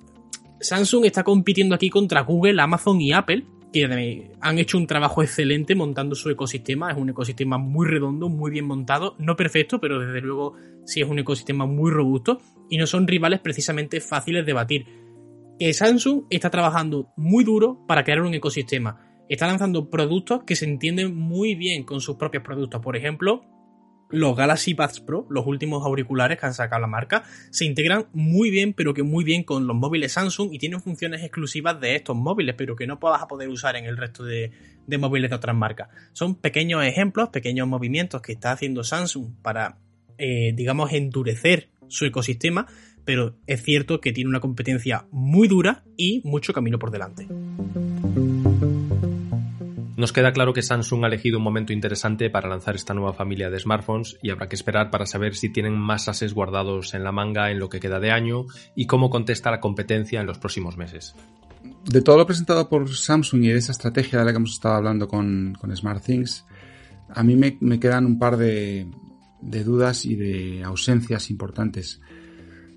Samsung 0.60 1.06
está 1.06 1.24
compitiendo 1.24 1.76
aquí 1.76 1.90
contra 1.90 2.22
Google, 2.22 2.62
Amazon 2.62 3.02
y 3.02 3.12
Apple, 3.12 3.46
que 3.74 4.32
han 4.42 4.60
hecho 4.60 4.78
un 4.78 4.86
trabajo 4.86 5.24
excelente 5.24 5.76
montando 5.76 6.16
su 6.16 6.30
ecosistema. 6.30 6.92
Es 6.92 6.98
un 6.98 7.10
ecosistema 7.10 7.58
muy 7.58 7.88
redondo, 7.88 8.30
muy 8.30 8.52
bien 8.52 8.66
montado. 8.66 9.16
No 9.18 9.36
perfecto, 9.36 9.80
pero 9.80 10.00
desde 10.00 10.22
luego 10.22 10.56
sí 10.86 11.02
es 11.02 11.08
un 11.08 11.20
ecosistema 11.20 11.66
muy 11.66 11.90
robusto. 11.90 12.40
Y 12.70 12.78
no 12.78 12.86
son 12.86 13.08
rivales 13.08 13.40
precisamente 13.40 14.02
fáciles 14.02 14.46
de 14.46 14.54
batir. 14.54 14.86
Que 15.58 15.74
Samsung 15.74 16.24
está 16.30 16.50
trabajando 16.50 17.12
muy 17.16 17.44
duro 17.44 17.86
para 17.88 18.04
crear 18.04 18.22
un 18.22 18.34
ecosistema. 18.34 19.00
Está 19.30 19.48
lanzando 19.48 19.90
productos 19.90 20.44
que 20.44 20.56
se 20.56 20.66
entienden 20.66 21.16
muy 21.16 21.56
bien 21.56 21.84
con 21.84 22.02
sus 22.02 22.18
propios 22.18 22.44
productos. 22.44 22.82
Por 22.82 22.98
ejemplo, 22.98 23.46
los 24.12 24.36
Galaxy 24.36 24.74
Buds 24.74 25.00
Pro, 25.02 25.26
los 25.30 25.46
últimos 25.48 25.86
auriculares 25.86 26.40
que 26.40 26.46
han 26.46 26.54
sacado 26.54 26.82
la 26.82 26.88
marca, 26.88 27.24
se 27.50 27.66
integran 27.66 28.08
muy 28.14 28.50
bien, 28.50 28.74
pero 28.74 28.94
que 28.94 29.04
muy 29.04 29.24
bien 29.24 29.44
con 29.44 29.68
los 29.68 29.76
móviles 29.76 30.14
Samsung 30.14 30.54
y 30.54 30.60
tienen 30.60 30.82
funciones 30.82 31.22
exclusivas 31.24 31.80
de 31.80 31.96
estos 31.96 32.16
móviles, 32.16 32.56
pero 32.58 32.76
que 32.76 32.88
no 32.88 32.98
vas 32.98 33.22
a 33.22 33.28
poder 33.28 33.50
usar 33.50 33.76
en 33.76 33.86
el 33.86 33.98
resto 33.98 34.24
de, 34.24 34.52
móviles 35.00 35.30
de 35.30 35.36
otras 35.36 35.56
marcas. 35.56 35.90
Son 36.14 36.36
pequeños 36.36 36.84
ejemplos, 36.84 37.30
pequeños 37.30 37.68
movimientos 37.68 38.22
que 38.22 38.34
está 38.34 38.52
haciendo 38.52 38.84
Samsung 38.84 39.34
para, 39.42 39.78
eh, 40.18 40.54
digamos, 40.54 40.92
endurecer 40.94 41.70
su 41.88 42.06
ecosistema, 42.06 42.68
pero 43.06 43.36
es 43.48 43.64
cierto 43.64 44.00
que 44.00 44.14
tiene 44.14 44.30
una 44.30 44.40
competencia 44.40 45.06
muy 45.12 45.48
dura 45.48 45.84
y 45.98 46.22
mucho 46.24 46.54
camino 46.54 46.80
por 46.80 46.92
delante. 46.92 47.28
Nos 50.02 50.14
queda 50.14 50.34
claro 50.34 50.52
que 50.52 50.64
Samsung 50.64 51.04
ha 51.04 51.08
elegido 51.08 51.38
un 51.38 51.44
momento 51.44 51.74
interesante 51.74 52.32
para 52.32 52.50
lanzar 52.50 52.74
esta 52.74 52.96
nueva 52.96 53.14
familia 53.14 53.52
de 53.52 53.60
smartphones 53.60 54.18
y 54.24 54.32
habrá 54.32 54.50
que 54.50 54.56
esperar 54.56 54.90
para 54.90 55.06
saber 55.06 55.36
si 55.36 55.50
tienen 55.50 55.78
más 55.78 56.08
ases 56.08 56.34
guardados 56.34 56.96
en 56.96 57.04
la 57.04 57.12
manga 57.12 57.52
en 57.52 57.60
lo 57.60 57.70
que 57.70 57.80
queda 57.80 58.00
de 58.00 58.10
año 58.10 58.46
y 58.76 58.88
cómo 58.88 59.12
contesta 59.12 59.52
la 59.52 59.60
competencia 59.60 60.20
en 60.20 60.26
los 60.26 60.40
próximos 60.40 60.76
meses. 60.76 61.14
De 61.86 62.02
todo 62.02 62.18
lo 62.18 62.26
presentado 62.26 62.68
por 62.68 62.90
Samsung 62.90 63.44
y 63.44 63.50
de 63.50 63.58
esa 63.58 63.74
estrategia 63.74 64.18
de 64.18 64.26
la 64.26 64.32
que 64.32 64.38
hemos 64.38 64.54
estado 64.54 64.74
hablando 64.74 65.08
con, 65.08 65.56
SmartThings, 65.72 66.48
a 67.10 67.22
mí 67.22 67.36
me, 67.36 67.80
quedan 67.80 68.08
un 68.08 68.18
par 68.18 68.38
de, 68.38 68.88
dudas 69.40 70.06
y 70.06 70.16
de 70.16 70.64
ausencias 70.64 71.30
importantes. 71.30 72.02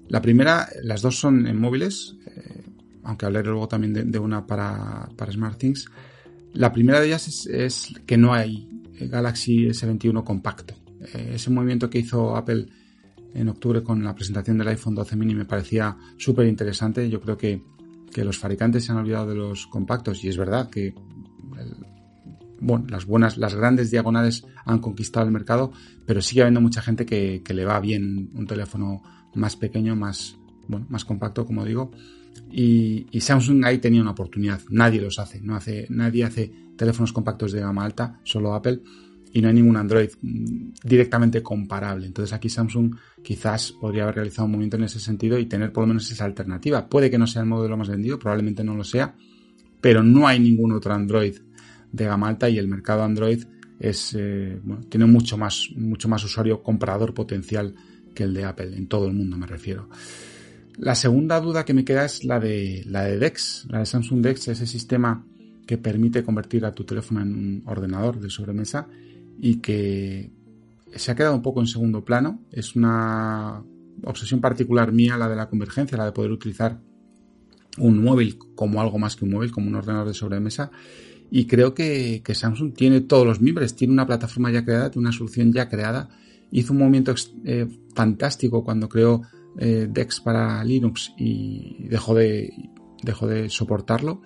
La 0.08 0.20
primera, 0.20 0.68
las 0.82 1.00
dos 1.00 1.18
son 1.18 1.46
en 1.46 1.58
móviles, 1.58 2.18
eh, 2.26 2.66
aunque 3.02 3.24
hablaré 3.24 3.48
luego 3.48 3.66
también 3.66 4.10
de, 4.10 4.18
una 4.18 4.46
para, 4.46 5.08
para 5.16 5.32
SmartThings. 5.32 5.86
La 6.54 6.72
primera 6.72 7.00
de 7.00 7.08
ellas 7.08 7.46
es, 7.46 7.92
que 8.06 8.16
no 8.16 8.32
hay 8.32 8.68
Galaxy 9.00 9.66
S21 9.66 10.24
compacto. 10.24 10.74
eh, 11.12 11.32
ese 11.34 11.50
movimiento 11.50 11.90
que 11.90 11.98
hizo 11.98 12.36
Apple 12.36 12.66
en 13.34 13.48
octubre 13.48 13.82
con 13.82 14.02
la 14.04 14.14
presentación 14.14 14.56
del 14.58 14.68
iPhone 14.68 14.94
12 14.94 15.16
mini 15.16 15.34
me 15.34 15.44
parecía 15.44 15.96
súper 16.16 16.46
interesante. 16.46 17.10
Yo 17.10 17.20
creo 17.20 17.36
que, 17.36 17.62
los 18.16 18.38
fabricantes 18.38 18.84
se 18.84 18.92
han 18.92 18.98
olvidado 18.98 19.26
de 19.26 19.34
los 19.34 19.66
compactos 19.66 20.22
y 20.22 20.28
es 20.28 20.36
verdad 20.36 20.70
que 20.70 20.94
bueno, 22.60 22.86
las 22.88 23.06
buenas, 23.06 23.36
las 23.38 23.54
grandes 23.54 23.90
diagonales 23.90 24.46
han 24.64 24.78
conquistado 24.78 25.26
el 25.26 25.32
mercado, 25.32 25.72
pero 26.06 26.22
sigue 26.22 26.42
habiendo 26.42 26.60
mucha 26.60 26.80
gente 26.80 27.04
que, 27.04 27.42
le 27.46 27.64
va 27.64 27.80
bien 27.80 28.30
un 28.34 28.46
teléfono 28.46 29.02
más 29.34 29.56
pequeño, 29.56 29.96
más, 29.96 30.38
bueno, 30.68 30.86
más 30.88 31.04
compacto, 31.04 31.44
como 31.44 31.64
digo. 31.64 31.90
Y, 32.50 33.06
Samsung 33.20 33.64
ahí 33.64 33.78
tenía 33.78 34.02
una 34.02 34.12
oportunidad. 34.12 34.60
Nadie 34.70 35.00
los 35.00 35.18
hace, 35.18 35.40
no 35.40 35.56
hace, 35.56 35.86
nadie 35.90 36.24
hace 36.24 36.52
teléfonos 36.76 37.12
compactos 37.12 37.52
de 37.52 37.60
gama 37.60 37.84
alta, 37.84 38.20
solo 38.24 38.54
Apple 38.54 38.80
y 39.32 39.42
no 39.42 39.48
hay 39.48 39.54
ningún 39.54 39.76
Android 39.76 40.10
mm, 40.22 40.70
directamente 40.84 41.42
comparable. 41.42 42.06
Entonces 42.06 42.32
aquí 42.32 42.48
Samsung 42.48 42.94
quizás 43.22 43.72
podría 43.72 44.04
haber 44.04 44.14
realizado 44.16 44.46
un 44.46 44.52
movimiento 44.52 44.76
en 44.76 44.84
ese 44.84 45.00
sentido 45.00 45.38
y 45.38 45.46
tener 45.46 45.72
por 45.72 45.82
lo 45.82 45.88
menos 45.88 46.10
esa 46.10 46.24
alternativa. 46.24 46.88
Puede 46.88 47.10
que 47.10 47.18
no 47.18 47.26
sea 47.26 47.42
el 47.42 47.48
modelo 47.48 47.76
más 47.76 47.88
vendido, 47.88 48.18
probablemente 48.18 48.62
no 48.62 48.76
lo 48.76 48.84
sea, 48.84 49.16
pero 49.80 50.02
no 50.02 50.28
hay 50.28 50.38
ningún 50.38 50.72
otro 50.72 50.94
Android 50.94 51.34
de 51.90 52.04
gama 52.04 52.28
alta 52.28 52.48
y 52.48 52.58
el 52.58 52.68
mercado 52.68 53.02
Android 53.02 53.44
es, 53.80 54.14
eh, 54.16 54.60
tiene 54.88 55.06
mucho 55.06 55.36
más, 55.36 55.68
mucho 55.76 56.08
más 56.08 56.24
usuario 56.24 56.62
comprador 56.62 57.12
potencial 57.12 57.74
que 58.14 58.22
el 58.22 58.34
de 58.34 58.44
Apple, 58.44 58.76
en 58.76 58.86
todo 58.86 59.08
el 59.08 59.14
mundo 59.14 59.36
me 59.36 59.48
refiero. 59.48 59.88
La 60.76 60.94
segunda 60.94 61.40
duda 61.40 61.64
que 61.64 61.74
me 61.74 61.84
queda 61.84 62.04
es 62.04 62.24
la 62.24 62.40
de, 62.40 62.82
la 62.86 63.04
de 63.04 63.18
DeX, 63.18 63.66
la 63.68 63.78
de 63.78 63.86
Samsung 63.86 64.20
DeX, 64.22 64.48
ese 64.48 64.66
sistema 64.66 65.24
que 65.66 65.78
permite 65.78 66.24
convertir 66.24 66.64
a 66.64 66.72
tu 66.72 66.84
teléfono 66.84 67.20
en 67.20 67.32
un 67.32 67.62
ordenador 67.66 68.20
de 68.20 68.28
sobremesa 68.28 68.88
y 69.38 69.56
que 69.56 70.30
se 70.94 71.10
ha 71.10 71.14
quedado 71.14 71.34
un 71.34 71.42
poco 71.42 71.60
en 71.60 71.66
segundo 71.66 72.04
plano. 72.04 72.42
Es 72.50 72.76
una 72.76 73.62
obsesión 74.02 74.40
particular 74.40 74.92
mía 74.92 75.16
la 75.16 75.28
de 75.28 75.36
la 75.36 75.48
convergencia, 75.48 75.96
la 75.96 76.06
de 76.06 76.12
poder 76.12 76.32
utilizar 76.32 76.80
un 77.78 78.02
móvil 78.02 78.38
como 78.54 78.80
algo 78.80 78.98
más 78.98 79.16
que 79.16 79.24
un 79.24 79.32
móvil, 79.32 79.52
como 79.52 79.68
un 79.68 79.74
ordenador 79.76 80.08
de 80.08 80.14
sobremesa. 80.14 80.70
Y 81.30 81.46
creo 81.46 81.74
que, 81.74 82.22
Samsung 82.32 82.74
tiene 82.74 83.00
todos 83.00 83.26
los 83.26 83.40
miembros, 83.40 83.74
tiene 83.74 83.92
una 83.92 84.06
plataforma 84.06 84.50
ya 84.50 84.64
creada, 84.64 84.90
tiene 84.90 85.08
una 85.08 85.16
solución 85.16 85.52
ya 85.52 85.68
creada. 85.68 86.08
Hizo 86.50 86.72
un 86.72 86.80
movimiento 86.80 87.14
eh, 87.44 87.66
fantástico 87.94 88.62
cuando 88.62 88.88
creó 88.88 89.22
eh, 89.58 89.88
Dex 89.90 90.20
para 90.20 90.62
Linux 90.64 91.12
y 91.16 91.86
dejó 91.88 92.14
de, 92.14 92.52
de 93.02 93.48
soportarlo. 93.48 94.22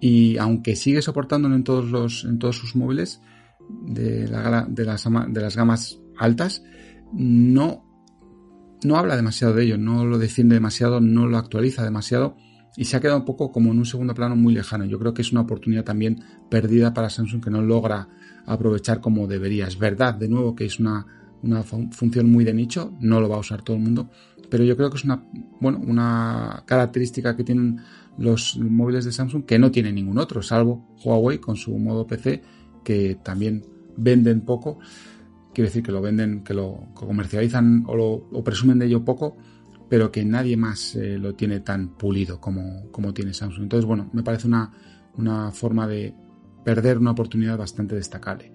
Y 0.00 0.36
aunque 0.38 0.76
sigue 0.76 1.02
soportándolo 1.02 1.54
en 1.56 1.64
todos, 1.64 1.90
los, 1.90 2.24
en 2.24 2.38
todos 2.38 2.56
sus 2.56 2.76
móviles, 2.76 3.20
de, 3.68 4.28
la, 4.28 4.66
de, 4.68 4.84
las, 4.84 5.04
de 5.04 5.40
las 5.40 5.56
gamas 5.56 5.98
altas 6.18 6.62
no, 7.12 7.84
no 8.84 8.96
habla 8.96 9.16
demasiado 9.16 9.54
de 9.54 9.64
ello, 9.64 9.78
no 9.78 10.04
lo 10.04 10.18
defiende 10.18 10.54
demasiado, 10.54 11.00
no 11.00 11.26
lo 11.26 11.38
actualiza 11.38 11.84
demasiado 11.84 12.36
y 12.76 12.84
se 12.84 12.96
ha 12.96 13.00
quedado 13.00 13.18
un 13.18 13.24
poco 13.24 13.50
como 13.50 13.72
en 13.72 13.78
un 13.78 13.86
segundo 13.86 14.14
plano 14.14 14.36
muy 14.36 14.54
lejano. 14.54 14.84
Yo 14.84 14.98
creo 14.98 15.14
que 15.14 15.22
es 15.22 15.32
una 15.32 15.40
oportunidad 15.40 15.84
también 15.84 16.22
perdida 16.48 16.94
para 16.94 17.10
Samsung 17.10 17.42
que 17.42 17.50
no 17.50 17.62
logra 17.62 18.08
aprovechar 18.46 19.00
como 19.00 19.26
debería. 19.26 19.66
Es 19.66 19.78
verdad, 19.78 20.14
de 20.14 20.28
nuevo, 20.28 20.54
que 20.54 20.66
es 20.66 20.78
una, 20.78 21.06
una 21.42 21.62
función 21.62 22.30
muy 22.30 22.44
de 22.44 22.54
nicho, 22.54 22.92
no 23.00 23.20
lo 23.20 23.28
va 23.28 23.36
a 23.36 23.40
usar 23.40 23.62
todo 23.62 23.76
el 23.76 23.82
mundo, 23.82 24.10
pero 24.50 24.64
yo 24.64 24.76
creo 24.76 24.90
que 24.90 24.96
es 24.96 25.04
una, 25.04 25.24
bueno, 25.60 25.80
una 25.86 26.62
característica 26.66 27.36
que 27.36 27.44
tienen 27.44 27.80
los 28.18 28.58
móviles 28.58 29.04
de 29.04 29.12
Samsung 29.12 29.44
que 29.44 29.58
no 29.58 29.70
tiene 29.70 29.92
ningún 29.92 30.18
otro, 30.18 30.42
salvo 30.42 30.96
Huawei 31.04 31.38
con 31.38 31.56
su 31.56 31.76
modo 31.78 32.06
PC 32.06 32.42
que 32.82 33.18
también 33.22 33.64
venden 33.96 34.40
poco, 34.42 34.78
quiere 35.52 35.68
decir 35.68 35.82
que 35.82 35.92
lo 35.92 36.00
venden, 36.00 36.42
que 36.42 36.54
lo 36.54 36.88
comercializan 36.94 37.84
o, 37.86 37.96
lo, 38.30 38.44
presumen 38.44 38.78
de 38.78 38.86
ello 38.86 39.04
poco, 39.04 39.36
pero 39.88 40.10
que 40.10 40.24
nadie 40.24 40.56
más 40.56 40.94
eh, 40.94 41.18
lo 41.18 41.34
tiene 41.34 41.60
tan 41.60 41.96
pulido 41.96 42.40
como, 42.40 42.90
como, 42.90 43.12
tiene 43.12 43.34
Samsung. 43.34 43.64
Entonces, 43.64 43.86
bueno, 43.86 44.08
me 44.12 44.22
parece 44.22 44.46
una, 44.46 44.72
una, 45.16 45.50
forma 45.50 45.86
de 45.86 46.14
perder 46.64 46.98
una 46.98 47.10
oportunidad 47.10 47.58
bastante 47.58 47.94
destacable. 47.94 48.52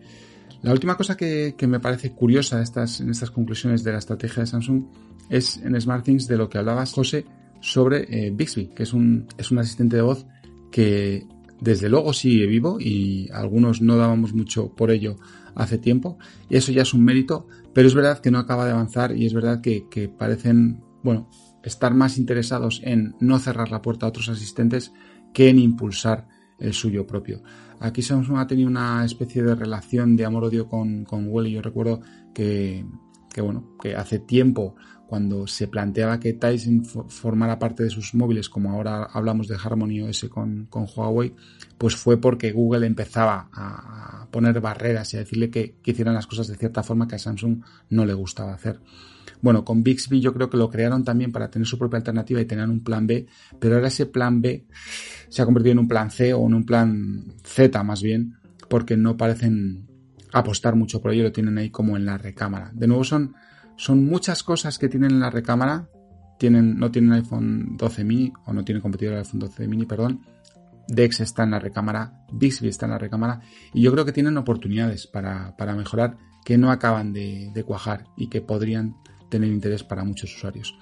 La 0.64 0.72
última 0.72 0.96
cosa 0.96 1.18
que, 1.18 1.56
me 1.68 1.80
parece 1.80 2.14
curiosa 2.14 2.62
estas, 2.62 3.02
en 3.02 3.10
estas 3.10 3.32
conclusiones 3.32 3.84
de 3.84 3.92
la 3.92 3.98
estrategia 4.00 4.42
de 4.42 4.48
Samsung 4.48 4.86
es 5.30 5.58
en 5.58 5.80
SmartThings 5.80 6.28
de 6.28 6.38
lo 6.38 6.50
que 6.50 6.58
hablabas, 6.58 6.94
José, 6.94 7.26
sobre 7.60 8.08
eh, 8.10 8.32
Bixby, 8.32 8.68
que 8.68 8.84
es 8.84 8.94
un, 8.94 9.28
es 9.38 9.52
un 9.52 9.60
asistente 9.60 9.98
de 9.98 10.02
voz 10.02 10.26
que 10.72 11.28
desde 11.60 11.90
luego 11.90 12.14
sigue 12.14 12.46
vivo 12.46 12.78
y 12.80 13.30
algunos 13.32 13.82
no 13.82 13.98
dábamos 13.98 14.34
mucho 14.34 14.74
por 14.74 14.90
ello 14.90 15.18
hace 15.56 15.78
tiempo. 15.78 16.18
Y 16.50 16.56
eso 16.56 16.72
ya 16.72 16.82
es 16.82 16.94
un 16.94 17.04
mérito, 17.04 17.48
pero 17.74 17.88
es 17.88 17.94
verdad 17.94 18.20
que 18.20 18.32
no 18.32 18.40
acaba 18.40 18.66
de 18.66 18.72
avanzar 18.72 19.16
y 19.16 19.26
es 19.26 19.34
verdad 19.34 19.62
que, 19.62 20.12
parecen, 20.18 20.82
bueno, 21.04 21.30
estar 21.64 21.94
más 21.94 22.18
interesados 22.18 22.82
en 22.84 23.16
no 23.20 23.40
cerrar 23.40 23.72
la 23.72 23.82
puerta 23.82 24.06
a 24.06 24.10
otros 24.10 24.30
asistentes 24.30 24.94
que 25.34 25.50
en 25.50 25.60
impulsar 25.60 26.28
el 26.60 26.74
suyo 26.74 27.06
propio. 27.08 27.42
Aquí 27.84 28.02
Samsung 28.02 28.38
ha 28.38 28.48
tenido 28.48 28.70
una 28.70 29.04
especie 29.04 29.44
de 29.44 29.56
relación 29.56 30.16
de 30.16 30.24
amor-odio 30.24 30.70
con, 30.70 31.04
con 31.04 31.28
Google 31.28 31.50
y 31.50 31.52
yo 31.52 31.62
recuerdo 31.62 32.00
que, 32.34 32.86
que, 33.30 33.42
bueno, 33.42 33.76
que 33.82 33.94
hace 33.98 34.20
tiempo 34.20 34.76
cuando 35.14 35.46
se 35.46 35.68
planteaba 35.68 36.20
que 36.20 36.34
Tyson 36.34 36.84
formara 36.84 37.60
parte 37.60 37.84
de 37.84 37.92
sus 37.92 38.16
móviles, 38.16 38.50
como 38.50 38.72
ahora 38.72 39.04
hablamos 39.04 39.48
de 39.48 39.56
Harmony 39.64 40.02
OS 40.02 40.26
con, 40.28 40.68
Huawei, 40.72 41.36
pues 41.78 41.96
fue 41.96 42.20
porque 42.20 42.52
Google 42.52 42.88
empezaba 42.88 43.48
a 43.54 44.26
poner 44.32 44.60
barreras 44.60 45.14
y 45.14 45.18
a 45.18 45.20
decirle 45.20 45.52
que, 45.52 45.76
hicieran 45.86 46.16
las 46.16 46.26
cosas 46.26 46.48
de 46.48 46.56
cierta 46.56 46.82
forma 46.82 47.08
que 47.08 47.14
a 47.14 47.20
Samsung 47.20 47.62
no 47.92 48.08
le 48.08 48.16
gustaba 48.16 48.56
hacer. 48.56 48.80
Bueno, 49.40 49.64
con 49.64 49.84
Bixby 49.84 50.20
yo 50.20 50.34
creo 50.34 50.50
que 50.50 50.58
lo 50.58 50.68
crearon 50.68 51.04
también 51.04 51.32
para 51.32 51.52
tener 51.52 51.68
su 51.68 51.78
propia 51.78 51.98
alternativa 51.98 52.42
y 52.42 52.46
tener 52.46 52.68
un 52.68 52.84
plan 52.84 53.06
B, 53.06 53.28
pero 53.60 53.76
ahora 53.76 53.90
ese 53.90 54.08
plan 54.08 54.42
B 54.42 54.66
se 55.30 55.44
ha 55.44 55.46
convertido 55.46 55.74
en 55.74 55.80
un 55.80 55.88
plan 55.88 56.10
C 56.10 56.34
o 56.34 56.44
en 56.48 56.56
un 56.56 56.66
plan 56.66 57.36
Z 57.44 57.84
más 57.84 58.02
bien, 58.02 58.34
porque 58.68 58.98
no 58.98 59.16
parecen 59.16 59.86
apostar 60.32 60.76
mucho 60.76 61.04
por 61.04 61.14
ello, 61.14 61.22
lo 61.22 61.32
tienen 61.32 61.60
ahí 61.60 61.70
como 61.70 61.98
en 61.98 62.06
la 62.08 62.18
recámara. 62.18 62.72
De 62.74 62.88
nuevo 62.88 63.04
son 63.04 63.36
son 63.76 64.06
muchas 64.06 64.44
cosas 64.44 64.78
que 64.78 64.90
tienen 64.90 65.12
en 65.12 65.20
la 65.20 65.30
recámara. 65.30 65.90
Tienen, 66.40 66.78
no 66.78 66.92
tienen 66.92 67.14
iPhone 67.14 67.78
12 67.78 68.04
mini, 68.04 68.34
o 68.46 68.54
no 68.54 68.64
tienen 68.64 68.82
competidor 68.82 69.16
iPhone 69.16 69.40
12 69.40 69.68
mini, 69.68 69.86
perdón. 69.86 70.22
Dex 70.88 71.22
está 71.22 71.44
en 71.44 71.52
la 71.52 71.60
recámara, 71.60 72.26
Bixby 72.32 72.68
está 72.68 72.86
en 72.86 72.92
la 72.92 72.98
recámara, 72.98 73.42
y 73.74 73.82
yo 73.82 73.92
creo 73.92 74.06
que 74.06 74.12
tienen 74.12 74.38
oportunidades 74.38 75.08
para, 75.08 75.56
mejorar 75.76 76.18
que 76.44 76.58
no 76.58 76.72
acaban 76.72 77.14
de, 77.14 77.64
cuajar 77.66 78.06
y 78.18 78.28
que 78.28 78.42
podrían 78.42 78.96
tener 79.30 79.50
interés 79.50 79.84
para 79.84 80.04
muchos 80.04 80.36
usuarios. 80.36 80.78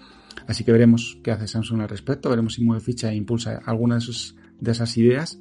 Así 0.48 0.64
que 0.64 0.72
veremos 0.72 1.20
qué 1.24 1.32
hace 1.32 1.48
Samsung 1.48 1.82
al 1.82 1.90
respecto, 1.90 2.30
veremos 2.30 2.56
si 2.56 2.64
mueve 2.64 2.82
ficha 2.82 3.12
e 3.12 3.16
impulsa 3.16 3.62
alguna 3.66 4.00
de, 4.00 4.06
de 4.60 4.72
esas 4.72 4.98
ideas, 4.98 5.40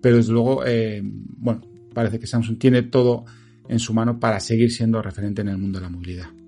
pero 0.00 0.16
desde 0.16 0.32
luego, 0.32 0.66
eh, 0.66 1.00
bueno, 1.04 1.60
parece 1.94 2.18
que 2.18 2.26
Samsung 2.26 2.58
tiene 2.58 2.82
todo 2.82 3.24
en 3.68 3.78
su 3.78 3.94
mano 3.94 4.18
para 4.18 4.40
seguir 4.40 4.72
siendo 4.72 5.00
referente 5.00 5.42
en 5.42 5.48
el 5.48 5.58
mundo 5.58 5.78
de 5.78 5.84
la 5.84 5.90
movilidad. 5.90 6.41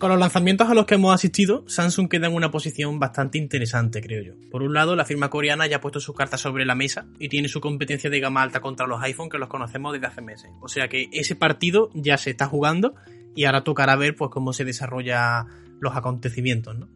Con 0.00 0.08
los 0.08 0.18
lanzamientos 0.18 0.70
a 0.70 0.72
los 0.72 0.86
que 0.86 0.94
hemos 0.94 1.14
asistido, 1.14 1.62
Samsung 1.68 2.08
queda 2.08 2.26
en 2.26 2.34
una 2.34 2.50
posición 2.50 2.98
bastante 2.98 3.36
interesante, 3.36 4.00
creo 4.00 4.22
yo. 4.22 4.32
Por 4.50 4.62
un 4.62 4.72
lado, 4.72 4.96
la 4.96 5.04
firma 5.04 5.28
coreana 5.28 5.66
ya 5.66 5.76
ha 5.76 5.80
puesto 5.82 6.00
sus 6.00 6.16
cartas 6.16 6.40
sobre 6.40 6.64
la 6.64 6.74
mesa 6.74 7.04
y 7.18 7.28
tiene 7.28 7.48
su 7.48 7.60
competencia 7.60 8.08
de 8.08 8.18
gama 8.18 8.40
alta 8.40 8.62
contra 8.62 8.86
los 8.86 9.02
iPhone 9.02 9.28
que 9.28 9.36
los 9.36 9.50
conocemos 9.50 9.92
desde 9.92 10.06
hace 10.06 10.22
meses. 10.22 10.50
O 10.62 10.68
sea 10.68 10.88
que 10.88 11.10
ese 11.12 11.36
partido 11.36 11.90
ya 11.92 12.16
se 12.16 12.30
está 12.30 12.46
jugando 12.46 12.94
y 13.36 13.44
ahora 13.44 13.62
tocará 13.62 13.94
ver 13.94 14.16
pues 14.16 14.30
cómo 14.30 14.54
se 14.54 14.64
desarrollan 14.64 15.48
los 15.80 15.94
acontecimientos, 15.94 16.78
¿no? 16.78 16.88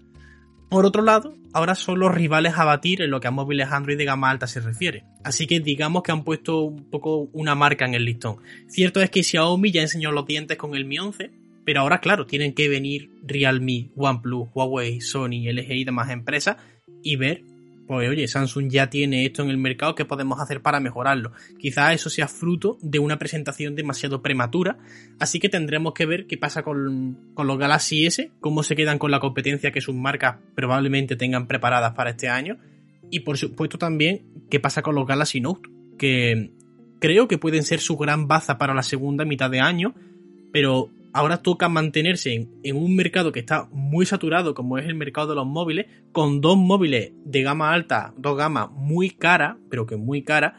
Por 0.70 0.86
otro 0.86 1.02
lado, 1.02 1.34
ahora 1.52 1.74
son 1.74 1.98
los 1.98 2.14
rivales 2.14 2.54
a 2.56 2.64
batir 2.64 3.02
en 3.02 3.10
lo 3.10 3.20
que 3.20 3.28
a 3.28 3.30
móviles 3.30 3.70
Android 3.70 3.98
de 3.98 4.06
gama 4.06 4.30
alta 4.30 4.46
se 4.46 4.60
refiere. 4.60 5.04
Así 5.24 5.46
que 5.46 5.60
digamos 5.60 6.02
que 6.02 6.12
han 6.12 6.24
puesto 6.24 6.62
un 6.62 6.88
poco 6.88 7.28
una 7.34 7.54
marca 7.54 7.84
en 7.84 7.92
el 7.92 8.06
listón. 8.06 8.38
Cierto 8.66 9.02
es 9.02 9.10
que 9.10 9.22
Xiaomi 9.22 9.72
ya 9.72 9.82
enseñó 9.82 10.10
los 10.10 10.24
dientes 10.24 10.56
con 10.56 10.74
el 10.74 10.86
Mi 10.86 10.98
11 10.98 11.43
pero 11.64 11.80
ahora, 11.80 12.00
claro, 12.00 12.26
tienen 12.26 12.54
que 12.54 12.68
venir 12.68 13.10
Realme, 13.22 13.90
OnePlus, 13.96 14.48
Huawei, 14.54 15.00
Sony, 15.00 15.50
LG 15.50 15.72
y 15.72 15.84
demás 15.84 16.10
empresas 16.10 16.56
y 17.02 17.16
ver, 17.16 17.42
pues 17.86 18.08
oye, 18.08 18.26
Samsung 18.26 18.68
ya 18.68 18.88
tiene 18.88 19.26
esto 19.26 19.42
en 19.42 19.50
el 19.50 19.58
mercado, 19.58 19.94
¿qué 19.94 20.04
podemos 20.04 20.40
hacer 20.40 20.62
para 20.62 20.80
mejorarlo? 20.80 21.32
Quizás 21.58 21.94
eso 21.94 22.10
sea 22.10 22.28
fruto 22.28 22.78
de 22.82 22.98
una 22.98 23.18
presentación 23.18 23.74
demasiado 23.74 24.22
prematura, 24.22 24.78
así 25.18 25.38
que 25.38 25.48
tendremos 25.48 25.94
que 25.94 26.06
ver 26.06 26.26
qué 26.26 26.36
pasa 26.36 26.62
con, 26.62 27.32
con 27.34 27.46
los 27.46 27.58
Galaxy 27.58 28.06
S, 28.06 28.30
cómo 28.40 28.62
se 28.62 28.76
quedan 28.76 28.98
con 28.98 29.10
la 29.10 29.20
competencia 29.20 29.72
que 29.72 29.80
sus 29.80 29.94
marcas 29.94 30.36
probablemente 30.54 31.16
tengan 31.16 31.46
preparadas 31.46 31.94
para 31.94 32.10
este 32.10 32.28
año, 32.28 32.58
y 33.10 33.20
por 33.20 33.38
supuesto 33.38 33.78
también 33.78 34.22
qué 34.50 34.60
pasa 34.60 34.82
con 34.82 34.94
los 34.94 35.06
Galaxy 35.06 35.40
Note, 35.40 35.68
que 35.98 36.50
creo 37.00 37.28
que 37.28 37.38
pueden 37.38 37.64
ser 37.64 37.80
su 37.80 37.96
gran 37.96 38.28
baza 38.28 38.58
para 38.58 38.74
la 38.74 38.82
segunda 38.82 39.24
mitad 39.24 39.50
de 39.50 39.60
año, 39.60 39.94
pero 40.52 40.90
ahora 41.14 41.42
toca 41.42 41.68
mantenerse 41.68 42.34
en, 42.34 42.76
un 42.76 42.96
mercado 42.96 43.30
que 43.30 43.38
está 43.38 43.68
muy 43.70 44.04
saturado, 44.04 44.52
como 44.52 44.78
es 44.78 44.86
el 44.86 44.96
mercado 44.96 45.28
de 45.28 45.36
los 45.36 45.46
móviles, 45.46 45.86
con 46.10 46.40
dos 46.40 46.56
móviles 46.56 47.12
de 47.24 47.42
gama 47.42 47.72
alta, 47.72 48.12
dos 48.18 48.36
gamas 48.36 48.70
muy 48.72 49.10
caras, 49.10 49.56
pero 49.70 49.86
que 49.86 49.96
muy 49.96 50.24
caras, 50.24 50.54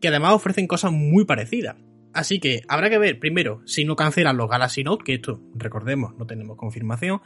que 0.00 0.06
además 0.06 0.34
ofrecen 0.34 0.68
cosas 0.68 0.92
muy 0.92 1.24
parecidas. 1.24 1.76
Así 2.14 2.38
que 2.38 2.62
habrá 2.68 2.88
que 2.90 2.98
ver, 2.98 3.18
primero, 3.18 3.60
si 3.66 3.84
no 3.84 3.96
cancelan 3.96 4.36
los 4.36 4.48
Galaxy 4.48 4.84
Note, 4.84 5.02
que 5.04 5.14
esto, 5.14 5.42
recordemos, 5.56 6.16
no 6.16 6.26
tenemos 6.26 6.56
confirmación. 6.56 7.20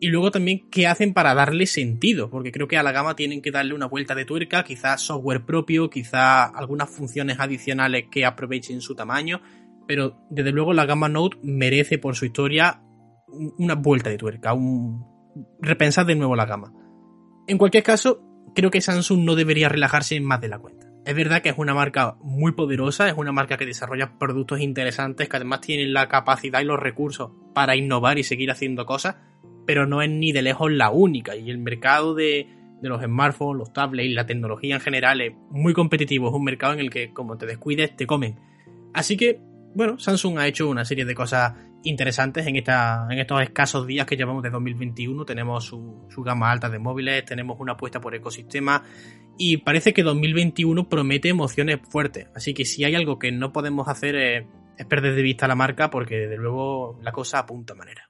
Y 0.00 0.08
luego 0.08 0.30
también 0.30 0.68
qué 0.70 0.86
hacen 0.86 1.12
para 1.12 1.34
darle 1.34 1.66
sentido, 1.66 2.30
porque 2.30 2.50
creo 2.50 2.66
que 2.66 2.78
a 2.78 2.82
la 2.82 2.92
gama 2.92 3.14
tienen 3.14 3.42
que 3.42 3.50
darle 3.50 3.74
una 3.74 3.86
vuelta 3.86 4.14
de 4.14 4.24
tuerca, 4.24 4.64
quizás 4.64 5.02
software 5.02 5.44
propio, 5.44 5.90
quizás 5.90 6.50
algunas 6.54 6.88
funciones 6.88 7.38
adicionales 7.40 8.06
que 8.10 8.24
aprovechen 8.24 8.80
su 8.80 8.94
tamaño, 8.94 9.42
pero 9.86 10.16
desde 10.30 10.52
luego 10.52 10.72
la 10.72 10.86
gama 10.86 11.08
Note 11.08 11.38
merece 11.42 11.98
por 11.98 12.16
su 12.16 12.24
historia 12.24 12.82
una 13.58 13.74
vuelta 13.74 14.10
de 14.10 14.18
tuerca, 14.18 14.52
un 14.52 15.04
repensar 15.60 16.06
de 16.06 16.14
nuevo 16.14 16.36
la 16.36 16.46
gama. 16.46 16.72
En 17.46 17.58
cualquier 17.58 17.82
caso, 17.82 18.22
creo 18.54 18.70
que 18.70 18.80
Samsung 18.80 19.24
no 19.24 19.34
debería 19.34 19.68
relajarse 19.68 20.20
más 20.20 20.40
de 20.40 20.48
la 20.48 20.58
cuenta. 20.58 20.86
Es 21.04 21.14
verdad 21.14 21.40
que 21.40 21.50
es 21.50 21.58
una 21.58 21.72
marca 21.72 22.16
muy 22.20 22.52
poderosa, 22.52 23.08
es 23.08 23.14
una 23.16 23.30
marca 23.30 23.56
que 23.56 23.66
desarrolla 23.66 24.18
productos 24.18 24.60
interesantes, 24.60 25.28
que 25.28 25.36
además 25.36 25.60
tienen 25.60 25.92
la 25.92 26.08
capacidad 26.08 26.60
y 26.60 26.64
los 26.64 26.80
recursos 26.80 27.30
para 27.54 27.76
innovar 27.76 28.18
y 28.18 28.24
seguir 28.24 28.50
haciendo 28.50 28.86
cosas, 28.86 29.14
pero 29.66 29.86
no 29.86 30.02
es 30.02 30.10
ni 30.10 30.32
de 30.32 30.42
lejos 30.42 30.72
la 30.72 30.90
única. 30.90 31.36
Y 31.36 31.48
el 31.50 31.58
mercado 31.58 32.14
de, 32.14 32.48
los 32.82 33.00
smartphones, 33.00 33.58
los 33.58 33.72
tablets 33.72 34.14
la 34.14 34.26
tecnología 34.26 34.74
en 34.74 34.80
general 34.80 35.20
es 35.20 35.32
muy 35.50 35.74
competitivo, 35.74 36.28
es 36.28 36.34
un 36.34 36.42
mercado 36.42 36.72
en 36.72 36.80
el 36.80 36.90
que 36.90 37.12
como 37.12 37.38
te 37.38 37.46
descuides 37.46 37.94
te 37.94 38.06
comen. 38.06 38.40
Así 38.92 39.16
que, 39.16 39.40
bueno, 39.76 39.98
Samsung 39.98 40.38
ha 40.38 40.46
hecho 40.46 40.70
una 40.70 40.86
serie 40.86 41.04
de 41.04 41.14
cosas 41.14 41.52
interesantes 41.82 42.46
en, 42.46 42.56
esta, 42.56 43.06
en 43.10 43.18
estos 43.18 43.42
escasos 43.42 43.86
días 43.86 44.06
que 44.06 44.16
llevamos 44.16 44.42
de 44.42 44.48
2021. 44.48 45.26
Tenemos 45.26 45.66
su, 45.66 46.06
su 46.08 46.22
gama 46.22 46.50
alta 46.50 46.70
de 46.70 46.78
móviles, 46.78 47.26
tenemos 47.26 47.60
una 47.60 47.72
apuesta 47.72 48.00
por 48.00 48.14
ecosistema 48.14 48.82
y 49.36 49.58
parece 49.58 49.92
que 49.92 50.02
2021 50.02 50.88
promete 50.88 51.28
emociones 51.28 51.80
fuertes. 51.86 52.26
Así 52.34 52.54
que 52.54 52.64
si 52.64 52.84
hay 52.84 52.94
algo 52.94 53.18
que 53.18 53.30
no 53.32 53.52
podemos 53.52 53.86
hacer 53.88 54.16
es, 54.16 54.46
es 54.78 54.86
perder 54.86 55.14
de 55.14 55.22
vista 55.22 55.46
la 55.46 55.56
marca 55.56 55.90
porque 55.90 56.16
desde 56.20 56.38
luego 56.38 56.98
la 57.02 57.12
cosa 57.12 57.40
apunta 57.40 57.74
manera. 57.74 58.05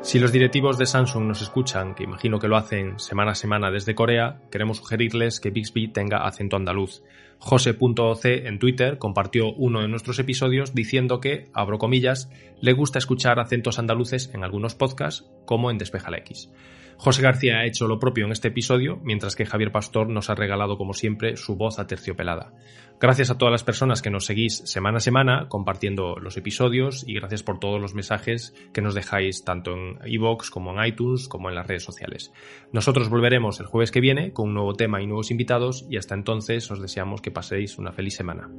Si 0.00 0.18
los 0.18 0.32
directivos 0.32 0.78
de 0.78 0.86
Samsung 0.86 1.24
nos 1.24 1.42
escuchan, 1.42 1.94
que 1.94 2.04
imagino 2.04 2.38
que 2.38 2.48
lo 2.48 2.56
hacen 2.56 2.98
semana 2.98 3.32
a 3.32 3.34
semana 3.34 3.70
desde 3.70 3.94
Corea, 3.94 4.40
queremos 4.50 4.78
sugerirles 4.78 5.40
que 5.40 5.50
Bixby 5.50 5.88
tenga 5.88 6.26
acento 6.26 6.56
andaluz. 6.56 7.02
Jose.oc 7.38 8.24
en 8.24 8.58
Twitter 8.58 8.98
compartió 8.98 9.52
uno 9.52 9.80
de 9.80 9.88
nuestros 9.88 10.18
episodios 10.18 10.74
diciendo 10.74 11.20
que, 11.20 11.48
abro 11.54 11.78
comillas, 11.78 12.30
le 12.60 12.72
gusta 12.72 12.98
escuchar 12.98 13.38
acentos 13.38 13.78
andaluces 13.78 14.30
en 14.34 14.44
algunos 14.44 14.74
podcasts, 14.74 15.30
como 15.44 15.70
en 15.70 15.78
Despeja 15.78 16.10
la 16.10 16.18
X. 16.18 16.50
José 17.00 17.22
García 17.22 17.58
ha 17.58 17.64
hecho 17.64 17.86
lo 17.86 18.00
propio 18.00 18.24
en 18.24 18.32
este 18.32 18.48
episodio, 18.48 18.98
mientras 19.04 19.36
que 19.36 19.46
Javier 19.46 19.70
Pastor 19.70 20.08
nos 20.08 20.30
ha 20.30 20.34
regalado, 20.34 20.76
como 20.76 20.94
siempre, 20.94 21.36
su 21.36 21.54
voz 21.54 21.78
aterciopelada. 21.78 22.52
Gracias 23.00 23.30
a 23.30 23.38
todas 23.38 23.52
las 23.52 23.62
personas 23.62 24.02
que 24.02 24.10
nos 24.10 24.26
seguís 24.26 24.56
semana 24.64 24.96
a 24.96 25.00
semana 25.00 25.46
compartiendo 25.48 26.16
los 26.16 26.36
episodios 26.36 27.04
y 27.06 27.14
gracias 27.14 27.44
por 27.44 27.60
todos 27.60 27.80
los 27.80 27.94
mensajes 27.94 28.52
que 28.72 28.82
nos 28.82 28.96
dejáis 28.96 29.44
tanto 29.44 29.74
en 29.74 30.00
iVoox 30.04 30.50
como 30.50 30.72
en 30.72 30.84
iTunes 30.84 31.28
como 31.28 31.48
en 31.48 31.54
las 31.54 31.68
redes 31.68 31.84
sociales. 31.84 32.32
Nosotros 32.72 33.08
volveremos 33.08 33.60
el 33.60 33.66
jueves 33.66 33.92
que 33.92 34.00
viene 34.00 34.32
con 34.32 34.48
un 34.48 34.54
nuevo 34.54 34.74
tema 34.74 35.00
y 35.00 35.06
nuevos 35.06 35.30
invitados 35.30 35.86
y 35.88 35.96
hasta 35.96 36.16
entonces 36.16 36.68
os 36.72 36.82
deseamos 36.82 37.22
que 37.28 37.32
paséis 37.32 37.78
una 37.78 37.92
feliz 37.92 38.14
semana. 38.14 38.50